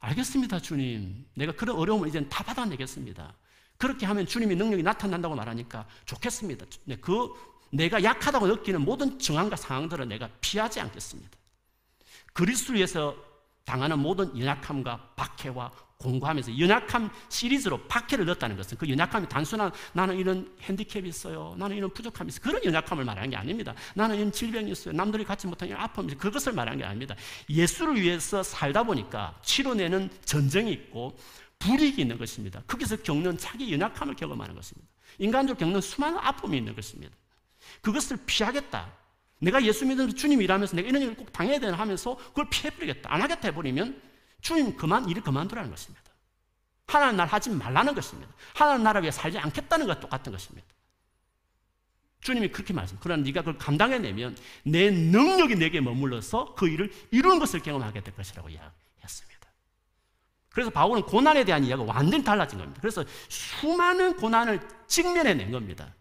알겠습니다, 0.00 0.60
주님. 0.60 1.26
내가 1.34 1.52
그런 1.52 1.76
어려움을 1.76 2.08
이제 2.08 2.26
다 2.30 2.42
받아내겠습니다. 2.42 3.36
그렇게 3.82 4.06
하면 4.06 4.24
주님의 4.24 4.56
능력이 4.58 4.84
나타난다고 4.84 5.34
말하니까 5.34 5.84
좋겠습니다. 6.04 6.66
네, 6.84 6.94
그 7.00 7.30
내가 7.70 8.00
약하다고 8.00 8.46
느끼는 8.46 8.80
모든 8.80 9.18
정황과 9.18 9.56
상황들을 9.56 10.06
내가 10.06 10.28
피하지 10.40 10.78
않겠습니다. 10.78 11.30
그리스도 12.32 12.74
위해서 12.74 13.16
당하는 13.64 13.98
모든 13.98 14.38
연약함과 14.38 15.14
박해와 15.16 15.72
공부하면서 15.96 16.60
연약함 16.60 17.10
시리즈로 17.28 17.80
박해를 17.88 18.24
넣었다는 18.24 18.56
것은 18.56 18.78
그 18.78 18.88
연약함이 18.88 19.28
단순한 19.28 19.72
나는 19.94 20.16
이런 20.16 20.56
핸디캡이 20.60 21.08
있어요. 21.08 21.56
나는 21.58 21.76
이런 21.76 21.92
부족함이 21.92 22.28
있어요. 22.28 22.40
그런 22.40 22.64
연약함을 22.64 23.04
말하는 23.04 23.30
게 23.30 23.36
아닙니다. 23.36 23.74
나는 23.96 24.14
이런 24.14 24.30
질병이 24.30 24.70
있어요. 24.70 24.94
남들이 24.94 25.24
갖지 25.24 25.48
못한 25.48 25.68
이런 25.68 25.80
아픔이 25.80 26.06
있어요. 26.06 26.20
그것을 26.20 26.52
말하는 26.52 26.78
게 26.78 26.84
아닙니다. 26.84 27.16
예수를 27.50 28.00
위해서 28.00 28.44
살다 28.44 28.84
보니까 28.84 29.36
치료내는 29.42 30.08
전쟁이 30.24 30.70
있고 30.70 31.18
불이익이 31.62 32.02
있는 32.02 32.18
것입니다. 32.18 32.62
거기서 32.66 32.96
겪는 32.96 33.38
자기 33.38 33.72
연약함을 33.72 34.16
경험하는 34.16 34.54
것입니다. 34.54 34.88
인간적으로 35.18 35.58
겪는 35.58 35.80
수많은 35.80 36.18
아픔이 36.18 36.58
있는 36.58 36.74
것입니다. 36.74 37.14
그것을 37.80 38.18
피하겠다. 38.26 38.92
내가 39.38 39.62
예수 39.64 39.86
믿으면서 39.86 40.16
주님 40.16 40.42
일하면서 40.42 40.76
내가 40.76 40.88
이런 40.88 41.02
일을 41.02 41.16
꼭 41.16 41.32
당해야 41.32 41.58
되나 41.60 41.78
하면서 41.78 42.16
그걸 42.16 42.48
피해버리겠다. 42.50 43.12
안 43.12 43.22
하겠다 43.22 43.48
해버리면 43.48 44.00
주님 44.40 44.76
그만, 44.76 45.08
일을 45.08 45.22
그만두라는 45.22 45.70
것입니다. 45.70 46.02
하나님 46.86 47.16
날 47.16 47.28
하지 47.28 47.50
말라는 47.50 47.94
것입니다. 47.94 48.32
하나님 48.54 48.82
나라 48.82 49.00
위해 49.00 49.10
살지 49.10 49.38
않겠다는 49.38 49.86
것 49.86 50.00
똑같은 50.00 50.32
것입니다. 50.32 50.66
주님이 52.20 52.48
그렇게 52.48 52.72
말씀합니다. 52.72 53.02
그러나 53.02 53.22
네가 53.22 53.40
그걸 53.40 53.58
감당해내면 53.58 54.36
내 54.64 54.90
능력이 54.90 55.56
내게 55.56 55.80
머물러서 55.80 56.54
그 56.54 56.68
일을 56.68 56.92
이루는 57.10 57.38
것을 57.38 57.60
경험하게 57.60 58.02
될 58.02 58.14
것이라고 58.14 58.48
이야기했습니다. 58.48 58.81
그래서 60.52 60.70
바울은 60.70 61.02
고난에 61.02 61.44
대한 61.44 61.64
이야기가 61.64 61.90
완전히 61.92 62.22
달라진 62.22 62.58
겁니다. 62.58 62.80
그래서 62.80 63.04
수많은 63.28 64.16
고난을 64.16 64.60
직면해낸 64.86 65.50
겁니다. 65.50 65.94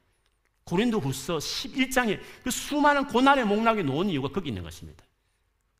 고린도 0.66 1.00
후서 1.00 1.38
11장에 1.38 2.20
그 2.44 2.52
수많은 2.52 3.08
고난의 3.08 3.46
목락이 3.46 3.84
놓은 3.84 4.10
이유가 4.10 4.30
거기 4.30 4.50
있는 4.50 4.64
것입니다. 4.64 5.04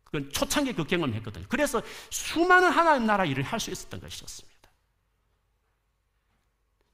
그건 0.06 0.30
초창기 0.32 0.74
그 0.74 0.86
경험을 0.86 1.16
했거든요. 1.16 1.46
그래서 1.48 1.82
수많은 2.10 2.70
하나님 2.72 3.06
나라 3.06 3.26
일을 3.26 3.44
할 3.44 3.60
수 3.60 3.72
있었던 3.72 4.00
것이었습니다. 4.00 4.70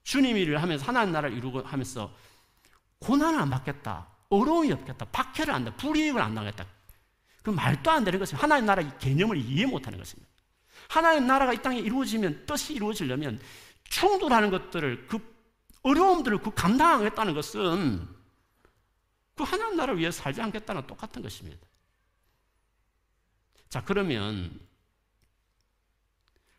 주님 0.03 0.37
일을 0.37 0.61
하면서 0.61 0.85
하나님 0.85 1.11
나라를 1.13 1.37
이루고 1.37 1.61
하면서 1.61 2.13
고난을 2.99 3.39
안 3.39 3.49
받겠다. 3.49 4.07
어려움이 4.29 4.71
없겠다. 4.71 5.05
박해를 5.05 5.53
안 5.53 5.63
당다. 5.65 5.77
불이익을 5.77 6.21
안 6.21 6.33
당하겠다. 6.33 6.65
그 7.43 7.49
말도 7.49 7.91
안 7.91 8.03
되는 8.03 8.19
것입니다. 8.19 8.43
하나님 8.43 8.65
나라의 8.65 8.91
개념을 8.99 9.37
이해 9.37 9.65
못하는 9.65 9.97
것입니다. 9.97 10.29
하나님 10.89 11.27
나라가 11.27 11.53
이 11.53 11.61
땅에 11.61 11.79
이루어지면 11.79 12.45
뜻이 12.45 12.73
이루어지려면 12.73 13.39
충돌하는 13.85 14.49
것들을 14.49 15.07
그 15.07 15.19
어려움들을 15.83 16.39
그 16.39 16.51
감당하겠다는 16.53 17.33
것은 17.33 18.07
그 19.35 19.43
하나님 19.43 19.77
나라를 19.77 19.99
위해 19.99 20.11
살지 20.11 20.41
않겠다는 20.41 20.87
똑같은 20.87 21.21
것입니다. 21.21 21.65
자, 23.69 23.83
그러면 23.83 24.59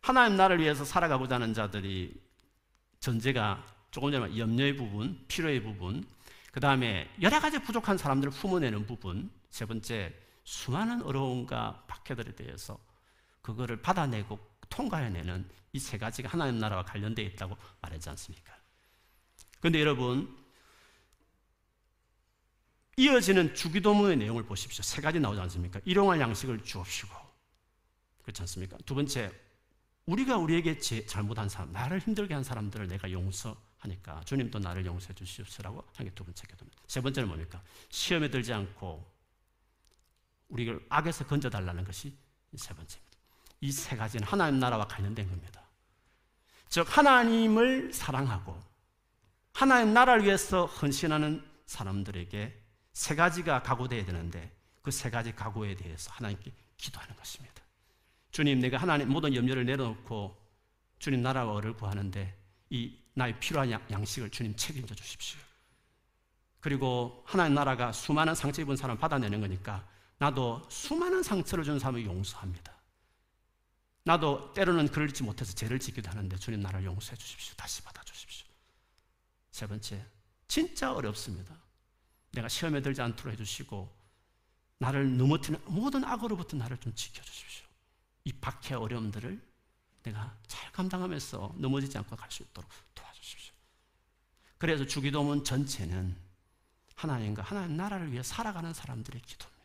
하나님 0.01 0.37
나라를 0.37 0.63
위해서 0.63 0.85
살아가고자 0.85 1.37
하는 1.37 1.53
자들이 1.53 2.15
전제가 3.01 3.65
조금 3.91 4.13
전에 4.13 4.37
염려의 4.39 4.77
부분, 4.77 5.25
필요의 5.29 5.63
부분, 5.63 6.07
그 6.53 6.61
다음에 6.61 7.11
여러 7.21 7.41
가지 7.41 7.59
부족한 7.59 7.99
사람들을 7.99 8.33
품어내는 8.33 8.87
부분, 8.87 9.31
세 9.51 9.67
번째 9.67 10.15
수많은 10.45 11.03
어려움과 11.03 11.85
박해들에 11.87 12.35
대해서 12.35 12.79
그거를 13.49 13.81
받아내고 13.83 14.39
통과해내는 14.69 15.49
이 15.73 15.79
세 15.79 15.97
가지가 15.99 16.29
하나님 16.31 16.59
나라와 16.59 16.85
관련되어 16.85 17.25
있다고 17.27 17.57
말하지 17.81 18.09
않습니까? 18.11 18.57
그런데 19.61 19.81
여러분, 19.81 20.37
이어지는 22.97 23.55
주기도문의 23.55 24.17
내용을 24.17 24.45
보십시오. 24.45 24.83
세 24.83 25.01
가지 25.01 25.21
나오지 25.21 25.41
않습니까? 25.41 25.81
일용할 25.85 26.21
양식을 26.21 26.65
주옵시고. 26.65 27.15
그렇지 28.23 28.43
않습니까? 28.43 28.77
두 28.85 28.95
번째, 28.95 29.31
우리가 30.07 30.37
우리에게 30.37 30.79
제, 30.79 31.07
잘못한 31.07 31.49
사람, 31.49 31.73
나를 31.73 32.01
힘들게 32.01 32.35
한 32.35 32.43
사람들을 32.43 32.89
내가 32.89 33.11
용서하니까 33.13 34.23
주님도 34.25 34.59
나를 34.59 34.85
용서해 34.87 35.15
주시옵소라고 35.15 35.85
하는 35.95 36.11
게 36.11 36.15
두 36.15 36.25
번째 36.25 36.47
기도입니다. 36.47 36.83
세 36.89 37.01
번째는 37.01 37.29
뭡니까? 37.29 37.63
시험에 37.91 38.31
들지 38.31 38.53
않고 38.53 39.07
우리를 40.49 40.85
악에서 40.89 41.27
건져달라는 41.27 41.85
것이 41.85 42.17
세 42.57 42.75
번째입니다. 42.75 43.08
이 43.61 43.73
세 43.73 43.97
가지는 43.97 44.27
하나님 44.27 44.61
나라와 44.61 44.87
관련된 44.87 45.29
겁니다. 45.29 45.63
즉, 46.69 46.87
하나님을 46.97 47.93
사랑하고 47.93 48.61
하나님 49.55 49.93
나라를 49.95 50.25
위해서 50.25 50.67
헌신하는 50.67 51.45
사람들에게 51.67 52.63
세 52.93 53.15
가지가 53.17 53.63
각오되어야 53.63 54.05
되는데 54.05 54.55
그 54.83 54.91
세 54.91 55.11
가지 55.11 55.35
각오에 55.35 55.75
대해서 55.75 56.11
하나님께 56.13 56.53
기도하는 56.77 57.15
것입니다. 57.17 57.63
주님, 58.31 58.61
내가 58.61 58.79
하나님 58.79 59.09
모든 59.09 59.35
염려를 59.35 59.65
내려놓고 59.67 60.37
주님 60.99 61.23
나라와 61.23 61.55
어를 61.55 61.75
구하는데 61.75 62.37
이 62.71 62.97
나의 63.15 63.39
필요한 63.41 63.71
양식을 63.71 64.31
주님 64.31 64.55
책임져 64.57 64.95
주십시오. 64.95 65.41
그리고 66.61 67.23
하나님 67.27 67.55
나라가 67.55 67.93
수많은 67.93 68.35
상처 68.35 68.63
입은 68.63 68.77
사람 68.77 68.97
받아내는 68.99 69.41
거니까 69.41 69.87
나도 70.19 70.67
수많은 70.69 71.23
상처를 71.23 71.65
주는 71.65 71.79
사람을 71.79 72.05
용서합니다. 72.05 72.73
나도 74.05 74.53
때로는 74.55 74.89
그러지 74.89 75.23
못해서 75.23 75.53
죄를 75.53 75.79
짓기도 75.79 76.11
하는데 76.11 76.37
주님 76.37 76.61
나를 76.61 76.85
용서해 76.85 77.17
주십시오. 77.17 77.55
다시 77.57 77.83
받아 77.83 78.03
주십시오. 78.03 78.47
세 79.51 79.67
번째, 79.67 80.05
진짜 80.47 80.93
어렵습니다. 80.93 81.55
내가 82.33 82.49
시험에 82.49 82.81
들지 82.81 83.03
않도록 83.03 83.33
해주시고 83.33 83.97
나를 84.79 85.17
넘어뜨리는 85.17 85.61
모든 85.67 86.05
악으로부터 86.05 86.57
나를 86.57 86.79
좀 86.79 86.95
지켜주십시오. 86.95 87.67
이 88.25 88.33
박해 88.33 88.75
어려움들을 88.75 89.47
내가 90.05 90.39
잘 90.47 90.71
감당하면서 90.73 91.57
넘어지지 91.59 91.99
않고 91.99 92.17
갈 92.17 92.31
수 92.31 92.43
있도록 92.43 92.71
도와주십시오. 92.95 93.53
그래서 94.57 94.87
주기도문 94.87 95.45
전체는 95.45 96.17
하나님과 96.95 97.43
하나님 97.43 97.77
나라를 97.77 98.13
위해 98.13 98.23
살아가는 98.23 98.73
사람들의 98.73 99.21
기도입니다. 99.23 99.58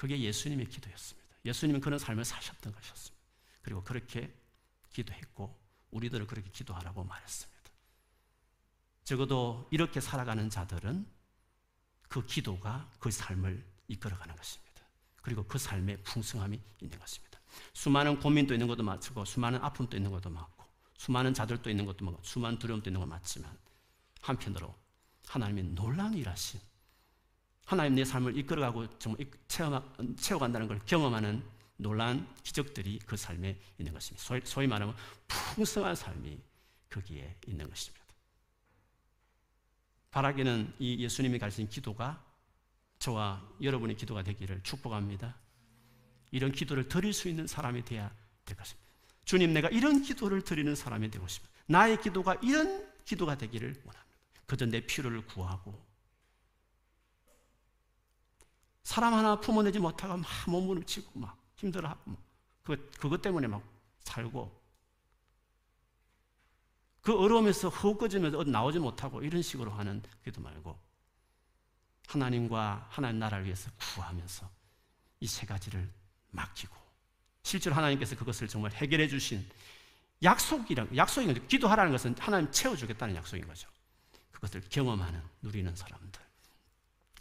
그게 0.00 0.18
예수님의 0.18 0.70
기도였습니다. 0.70 1.28
예수님은 1.44 1.82
그런 1.82 1.98
삶을 1.98 2.24
사셨던 2.24 2.72
것이었습니다. 2.72 3.22
그리고 3.60 3.84
그렇게 3.84 4.34
기도했고 4.94 5.54
우리들을 5.90 6.26
그렇게 6.26 6.48
기도하라고 6.50 7.04
말했습니다. 7.04 7.60
적어도 9.04 9.68
이렇게 9.70 10.00
살아가는 10.00 10.48
자들은 10.48 11.06
그 12.08 12.24
기도가 12.24 12.90
그 12.98 13.10
삶을 13.10 13.62
이끌어가는 13.88 14.34
것입니다. 14.34 14.82
그리고 15.20 15.44
그 15.44 15.58
삶에 15.58 15.98
풍성함이 15.98 16.58
있는 16.80 16.98
것입니다. 16.98 17.38
수많은 17.74 18.20
고민도 18.20 18.54
있는 18.54 18.68
것도 18.68 18.82
맞고, 18.82 19.26
수많은 19.26 19.62
아픔도 19.62 19.98
있는 19.98 20.10
것도 20.10 20.30
맞고, 20.30 20.64
수많은 20.96 21.34
자들도 21.34 21.68
있는 21.68 21.84
것도 21.84 22.06
맞고, 22.06 22.22
수많은 22.22 22.58
두려움도 22.58 22.88
있는 22.88 23.00
것 23.00 23.06
맞지만, 23.06 23.54
한편으로 24.22 24.74
하나님의 25.26 25.64
놀라운 25.74 26.14
일하심, 26.14 26.58
하나님 27.70 27.94
내 27.94 28.04
삶을 28.04 28.36
이끌어가고 28.36 28.98
정말 28.98 29.24
채워간다는 30.16 30.66
걸 30.66 30.80
경험하는 30.86 31.40
놀라운 31.76 32.26
기적들이 32.42 32.98
그 33.06 33.16
삶에 33.16 33.60
있는 33.78 33.92
것입니다. 33.92 34.24
소위, 34.24 34.40
소위 34.42 34.66
말하면 34.66 34.92
풍성한 35.28 35.94
삶이 35.94 36.40
거기에 36.88 37.36
있는 37.46 37.68
것입니다. 37.68 38.04
바라기는 40.10 40.74
이 40.80 40.98
예수님이 40.98 41.38
가르친 41.38 41.68
기도가 41.68 42.20
저와 42.98 43.40
여러분의 43.62 43.94
기도가 43.94 44.24
되기를 44.24 44.64
축복합니다. 44.64 45.36
이런 46.32 46.50
기도를 46.50 46.88
드릴 46.88 47.12
수 47.12 47.28
있는 47.28 47.46
사람이 47.46 47.84
되어야 47.84 48.12
될 48.46 48.56
것입니다. 48.56 48.90
주님, 49.24 49.52
내가 49.52 49.68
이런 49.68 50.02
기도를 50.02 50.42
드리는 50.42 50.74
사람이 50.74 51.08
되고 51.12 51.28
싶습니다. 51.28 51.56
나의 51.66 52.00
기도가 52.00 52.34
이런 52.42 52.84
기도가 53.04 53.38
되기를 53.38 53.80
원합니다. 53.84 54.16
그저 54.46 54.66
내 54.66 54.80
필요를 54.84 55.24
구하고 55.26 55.89
사람 58.90 59.14
하나 59.14 59.38
품어내지 59.38 59.78
못하고 59.78 60.16
막 60.16 60.28
몸부림 60.48 60.84
치고 60.84 61.20
막 61.20 61.38
힘들어하고 61.54 62.16
그, 62.64 62.90
그것 62.98 63.22
때문에 63.22 63.46
막 63.46 63.62
살고 64.00 64.60
그 67.00 67.16
어려움에서 67.16 67.68
헛거지면서 67.68 68.42
나오지 68.42 68.80
못하고 68.80 69.22
이런 69.22 69.42
식으로 69.42 69.70
하는 69.70 70.02
기도 70.24 70.40
말고 70.40 70.76
하나님과 72.08 72.88
하나님 72.90 73.20
나라를 73.20 73.44
위해서 73.44 73.70
구하면서 73.78 74.50
이 75.20 75.26
세 75.28 75.46
가지를 75.46 75.88
맡기고 76.32 76.74
실제로 77.44 77.76
하나님께서 77.76 78.16
그것을 78.16 78.48
정말 78.48 78.72
해결해 78.72 79.06
주신 79.06 79.48
약속이란 80.20 80.96
약속인 80.96 81.32
거죠. 81.32 81.46
기도하라는 81.46 81.92
것은 81.92 82.16
하나님 82.18 82.50
채워주겠다는 82.50 83.14
약속인 83.14 83.46
거죠. 83.46 83.68
그것을 84.32 84.62
경험하는 84.68 85.22
누리는 85.42 85.76
사람들. 85.76 86.20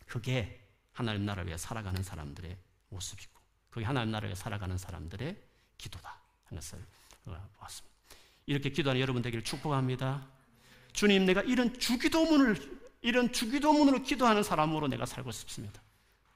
그게 0.07 0.58
하나님 0.99 1.25
나라를 1.25 1.47
위해 1.47 1.57
살아가는 1.57 2.03
사람들의 2.03 2.57
모습이고, 2.89 3.31
그게 3.69 3.85
하나님 3.85 4.11
나라를 4.11 4.27
위해 4.29 4.35
살아가는 4.35 4.77
사람들의 4.77 5.41
기도다 5.77 6.19
하는 6.43 6.59
것을 6.59 6.77
보았습니다. 7.23 7.97
이렇게 8.45 8.69
기도하는 8.69 8.99
여러분 8.99 9.21
되기를 9.21 9.45
축복합니다. 9.45 10.27
주님, 10.91 11.25
내가 11.25 11.41
이런 11.43 11.73
주기도문을 11.79 12.79
이런 13.01 13.31
주기도문으로 13.31 14.03
기도하는 14.03 14.43
사람으로 14.43 14.89
내가 14.89 15.05
살고 15.05 15.31
싶습니다. 15.31 15.81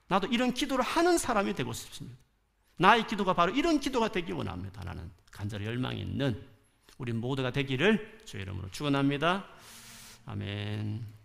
나도 0.08 0.28
이런 0.28 0.54
기도를 0.54 0.86
하는 0.86 1.17
사람이 1.17 1.56
되고 1.56 1.73
싶습니다. 1.73 2.17
나의 2.78 3.06
기도가 3.06 3.34
바로 3.34 3.52
이런 3.54 3.82
기도가 3.82 4.13
되기 4.13 4.32
원합니다. 4.32 4.82
라는 4.86 5.12
간절히 5.30 5.65
열망이 5.65 5.99
있는 5.99 6.41
우리 6.97 7.12
모두가 7.12 7.52
되기를 7.52 8.21
주의 8.23 8.43
이름으로 8.43 8.71
축원합니다. 8.71 9.45
아멘. 10.26 11.23